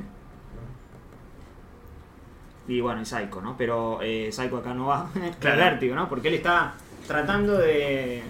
Y 2.67 2.81
bueno, 2.81 3.01
y 3.01 3.05
Psycho, 3.05 3.41
¿no? 3.41 3.55
Pero 3.57 4.00
eh, 4.01 4.29
Psycho 4.31 4.57
acá 4.57 4.74
no 4.74 4.88
va. 4.88 5.10
Claro. 5.39 5.57
Vértigo, 5.57 5.95
¿no? 5.95 6.10
Porque 6.10 6.29
él 6.29 6.34
está 6.36 6.74
tratando 7.07 7.57
de, 7.57 8.24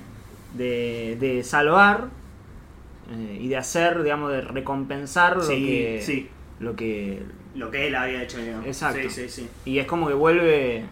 de, 0.53 1.17
de 1.19 1.43
salvar 1.43 2.07
eh, 3.11 3.37
y 3.41 3.47
de 3.47 3.57
hacer, 3.57 4.03
digamos, 4.03 4.31
de 4.31 4.41
recompensar 4.41 5.37
lo 5.37 5.47
que. 5.47 6.01
sí. 6.03 6.29
Lo 6.59 6.75
que. 6.75 7.21
Lo 7.55 7.71
que 7.71 7.87
él 7.87 7.95
había 7.95 8.23
hecho, 8.23 8.37
digamos. 8.37 8.65
Exacto. 8.65 8.99
Sí, 9.03 9.09
sí, 9.09 9.29
sí. 9.29 9.49
Y 9.65 9.79
es 9.79 9.85
como 9.87 10.07
que 10.07 10.13
vuelve. 10.13 10.85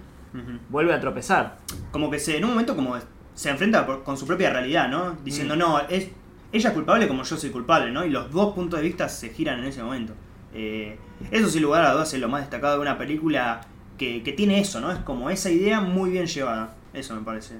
Vuelve 0.69 0.93
a 0.93 1.00
tropezar. 1.00 1.57
Como 1.91 2.10
que 2.10 2.17
se, 2.17 2.38
en 2.38 2.43
un 2.45 2.51
momento 2.51 2.75
como 2.75 2.95
se 3.36 3.49
enfrenta 3.51 3.86
por- 3.86 4.03
con 4.03 4.17
su 4.17 4.25
propia 4.25 4.49
realidad, 4.51 4.88
¿no? 4.89 5.15
Diciendo, 5.23 5.56
Mm. 5.56 5.60
no, 5.60 5.79
es, 5.89 6.10
ella 6.51 6.69
es 6.69 6.73
culpable 6.73 7.08
como 7.08 7.21
yo 7.23 7.38
soy 7.38 7.51
culpable, 7.51 7.91
¿no? 7.91 8.03
Y 8.03 8.10
los 8.10 8.32
dos 8.32 8.56
puntos 8.56 8.79
de 8.79 8.86
vista 8.86 9.08
se 9.10 9.29
giran 9.29 9.60
en 9.60 9.65
ese 9.65 9.84
momento. 9.84 10.13
Eh, 10.53 10.97
eso 11.31 11.49
sin 11.49 11.63
lugar 11.63 11.85
a 11.85 11.93
dudas 11.93 12.13
es 12.13 12.19
lo 12.19 12.29
más 12.29 12.41
destacado 12.41 12.75
de 12.75 12.81
una 12.81 12.97
película 12.97 13.61
que, 13.97 14.23
que 14.23 14.33
tiene 14.33 14.59
eso, 14.59 14.81
¿no? 14.81 14.91
Es 14.91 14.99
como 14.99 15.29
esa 15.29 15.51
idea 15.51 15.81
muy 15.81 16.11
bien 16.11 16.27
llevada. 16.27 16.75
Eso 16.93 17.15
me 17.15 17.21
parece. 17.21 17.55